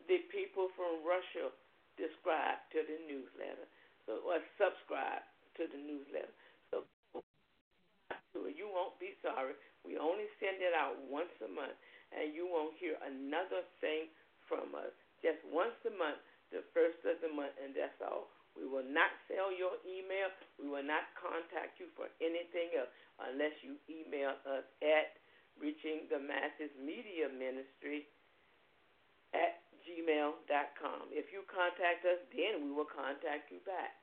the 0.08 0.24
people 0.32 0.72
from 0.72 1.04
Russia 1.04 1.52
subscribe 2.00 2.64
to 2.72 2.80
the 2.86 2.96
newsletter 3.06 3.68
so, 4.04 4.20
or 4.24 4.40
subscribe 4.60 5.24
to 5.56 5.68
the 5.68 5.80
newsletter. 5.80 6.32
So 8.34 8.50
you 8.50 8.66
won't 8.66 8.98
be 8.98 9.14
sorry. 9.22 9.54
We 9.86 9.94
only 9.96 10.26
send 10.42 10.58
it 10.58 10.74
out 10.74 10.98
once 11.06 11.30
a 11.38 11.48
month, 11.48 11.78
and 12.10 12.34
you 12.34 12.50
won't 12.50 12.74
hear 12.82 12.98
another 13.00 13.62
thing 13.78 14.10
from 14.50 14.74
us. 14.74 14.90
Just 15.22 15.38
once 15.48 15.78
a 15.86 15.94
month, 15.94 16.18
the 16.50 16.66
first 16.76 16.98
of 17.06 17.22
the 17.22 17.30
month, 17.30 17.54
and 17.62 17.72
that's 17.72 17.96
all. 18.02 18.28
We 18.52 18.66
will 18.68 18.86
not 18.86 19.10
sell 19.26 19.50
your 19.50 19.78
email. 19.82 20.30
We 20.60 20.70
will 20.70 20.86
not 20.86 21.10
contact 21.18 21.80
you 21.82 21.90
for 21.98 22.06
anything 22.22 22.74
else 22.76 22.90
unless 23.18 23.54
you 23.62 23.78
email 23.90 24.36
us 24.46 24.66
at 24.82 25.18
reaching 25.58 26.06
the 26.10 26.18
masses 26.18 26.70
media 26.78 27.30
ministry 27.30 28.06
at 29.34 29.63
gmail.com. 29.84 31.02
If 31.12 31.30
you 31.30 31.44
contact 31.46 32.04
us, 32.08 32.20
then 32.32 32.64
we 32.64 32.70
will 32.72 32.88
contact 32.88 33.52
you 33.52 33.60
back. 33.68 34.00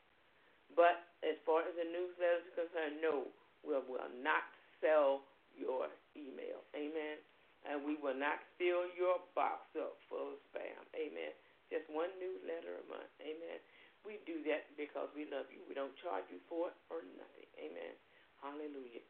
But 0.78 1.04
as 1.26 1.36
far 1.44 1.68
as 1.68 1.76
the 1.76 1.86
newsletter 1.90 2.48
is 2.48 2.54
concerned, 2.56 3.04
no, 3.04 3.28
we 3.66 3.76
will 3.76 4.10
not 4.24 4.46
sell 4.80 5.28
your 5.54 5.92
email. 6.16 6.64
Amen. 6.74 7.20
And 7.68 7.86
we 7.86 7.94
will 8.02 8.18
not 8.18 8.42
fill 8.58 8.90
your 8.98 9.22
box 9.38 9.70
up 9.78 10.00
full 10.10 10.34
of 10.34 10.40
spam. 10.50 10.82
Amen. 10.98 11.30
Just 11.70 11.86
one 11.94 12.10
newsletter 12.18 12.82
a 12.82 12.86
month. 12.90 13.12
Amen. 13.22 13.60
We 14.02 14.18
do 14.26 14.42
that 14.50 14.66
because 14.74 15.14
we 15.14 15.30
love 15.30 15.46
you. 15.54 15.62
We 15.70 15.78
don't 15.78 15.94
charge 16.02 16.26
you 16.34 16.42
for 16.50 16.74
it 16.74 16.78
or 16.90 17.06
nothing. 17.14 17.50
Amen. 17.62 17.94
Hallelujah. 18.42 19.06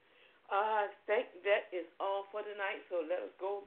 Uh, 0.51 0.91
I 0.91 0.91
think 1.07 1.32
that 1.47 1.72
is 1.72 1.88
all 1.95 2.28
for 2.28 2.43
tonight. 2.43 2.84
So 2.91 3.07
let 3.07 3.24
us 3.24 3.32
go. 3.39 3.63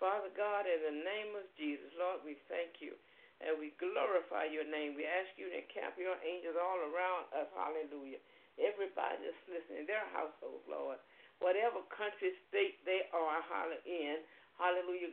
Father 0.00 0.32
God, 0.32 0.64
in 0.64 0.80
the 0.80 0.96
name 1.04 1.36
of 1.36 1.44
Jesus, 1.60 1.92
Lord, 2.00 2.24
we 2.24 2.40
thank 2.48 2.80
you 2.80 2.96
and 3.44 3.60
we 3.60 3.76
glorify 3.76 4.48
your 4.48 4.64
name. 4.64 4.96
We 4.96 5.04
ask 5.04 5.28
you 5.36 5.52
to 5.52 5.56
encamp 5.60 6.00
your 6.00 6.16
angels 6.24 6.56
all 6.56 6.80
around 6.88 7.28
us. 7.36 7.48
Hallelujah. 7.52 8.20
Everybody 8.56 9.20
that's 9.20 9.44
listening, 9.48 9.84
their 9.84 10.04
household, 10.16 10.64
Lord, 10.64 11.00
whatever 11.44 11.84
country, 11.92 12.32
state 12.48 12.80
they 12.88 13.08
are, 13.12 13.40
in, 13.84 14.24
hallelujah 14.56 15.12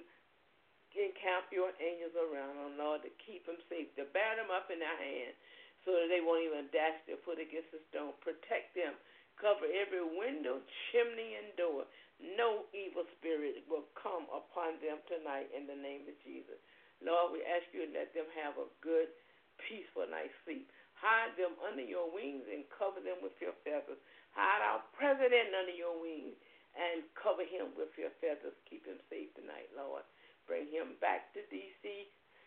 encamp 0.98 1.54
your 1.54 1.70
angels 1.78 2.16
around 2.18 2.58
them, 2.58 2.74
Lord, 2.82 3.06
to 3.06 3.12
keep 3.22 3.46
them 3.46 3.62
safe, 3.70 3.90
to 4.02 4.10
bear 4.12 4.34
them 4.34 4.50
up 4.50 4.74
in 4.74 4.82
their 4.82 4.98
hand 4.98 5.34
so 5.86 5.94
that 5.94 6.10
they 6.10 6.20
won't 6.20 6.44
even 6.44 6.68
dash 6.74 6.98
their 7.06 7.22
foot 7.22 7.38
against 7.38 7.70
the 7.72 7.82
stone. 7.94 8.18
Protect 8.26 8.74
them. 8.74 8.98
Cover 9.38 9.70
every 9.70 10.02
window, 10.02 10.58
chimney, 10.90 11.38
and 11.38 11.54
door. 11.54 11.86
No 12.18 12.66
evil 12.74 13.06
spirit 13.18 13.62
will 13.70 13.86
come 13.94 14.26
upon 14.34 14.82
them 14.82 15.02
tonight 15.06 15.54
in 15.54 15.70
the 15.70 15.78
name 15.78 16.10
of 16.10 16.18
Jesus. 16.26 16.58
Lord, 17.02 17.38
we 17.38 17.46
ask 17.46 17.70
you 17.74 17.86
to 17.86 17.94
let 17.94 18.10
them 18.18 18.26
have 18.34 18.58
a 18.58 18.70
good, 18.82 19.10
peaceful 19.62 20.10
night's 20.10 20.34
sleep. 20.46 20.66
Hide 20.98 21.38
them 21.38 21.54
under 21.62 21.86
your 21.86 22.10
wings 22.10 22.42
and 22.50 22.66
cover 22.74 22.98
them 22.98 23.22
with 23.22 23.38
your 23.38 23.54
feathers. 23.62 24.02
Hide 24.34 24.66
our 24.66 24.82
president 24.98 25.54
under 25.54 25.78
your 25.78 25.94
wings 26.02 26.34
and 26.74 27.06
cover 27.14 27.46
him 27.46 27.74
with 27.78 27.94
your 28.02 28.14
feathers. 28.18 28.58
Keep 28.66 28.90
him 28.90 28.98
safe 29.10 29.30
tonight, 29.38 29.70
Lord. 29.78 30.06
Bring 30.50 30.66
him 30.70 30.98
back 30.98 31.34
to 31.38 31.46
D.C. 31.54 31.86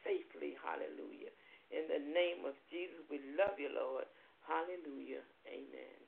safely. 0.02 0.58
Hallelujah. 0.58 1.30
In 1.70 1.86
the 1.86 2.02
name 2.02 2.42
of 2.42 2.58
Jesus, 2.74 2.98
we 3.06 3.22
love 3.38 3.54
you, 3.54 3.70
Lord. 3.70 4.06
Hallelujah. 4.46 5.22
Amen. 5.46 5.98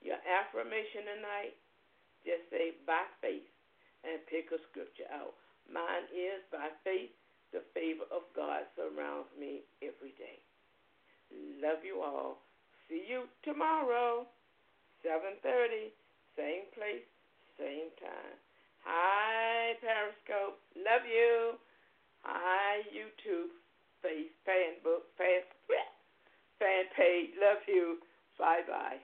Your 0.00 0.20
affirmation 0.24 1.04
tonight, 1.04 1.56
just 2.24 2.48
say 2.50 2.72
by 2.88 3.04
faith 3.20 3.46
and 4.04 4.20
pick 4.26 4.50
a 4.52 4.58
scripture 4.70 5.08
out. 5.12 5.36
Mine 5.68 6.08
is 6.12 6.44
by 6.52 6.68
faith, 6.84 7.12
the 7.52 7.64
favor 7.72 8.04
of 8.12 8.24
God 8.36 8.68
surrounds 8.76 9.28
me 9.38 9.64
every 9.80 10.12
day. 10.16 10.40
Love 11.62 11.84
you 11.84 12.00
all. 12.02 12.40
See 12.88 13.04
you 13.08 13.24
tomorrow, 13.42 14.26
7:30, 15.04 15.92
same 16.36 16.66
place, 16.74 17.06
same 17.58 17.90
time. 18.00 18.36
Hi, 18.84 19.74
Periscope. 19.80 20.60
Love 20.76 21.06
you. 21.08 21.58
Hi, 22.22 22.82
YouTube, 22.92 23.50
face, 24.02 24.32
fan 24.44 24.74
book, 24.82 25.04
fan, 25.16 25.42
fan 26.58 26.84
page. 26.96 27.30
Love 27.40 27.62
you. 27.66 27.98
Bye 28.38 28.62
bye 28.66 28.72
bye. 28.72 29.00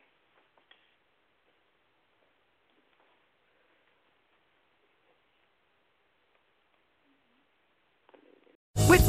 With 8.88 8.99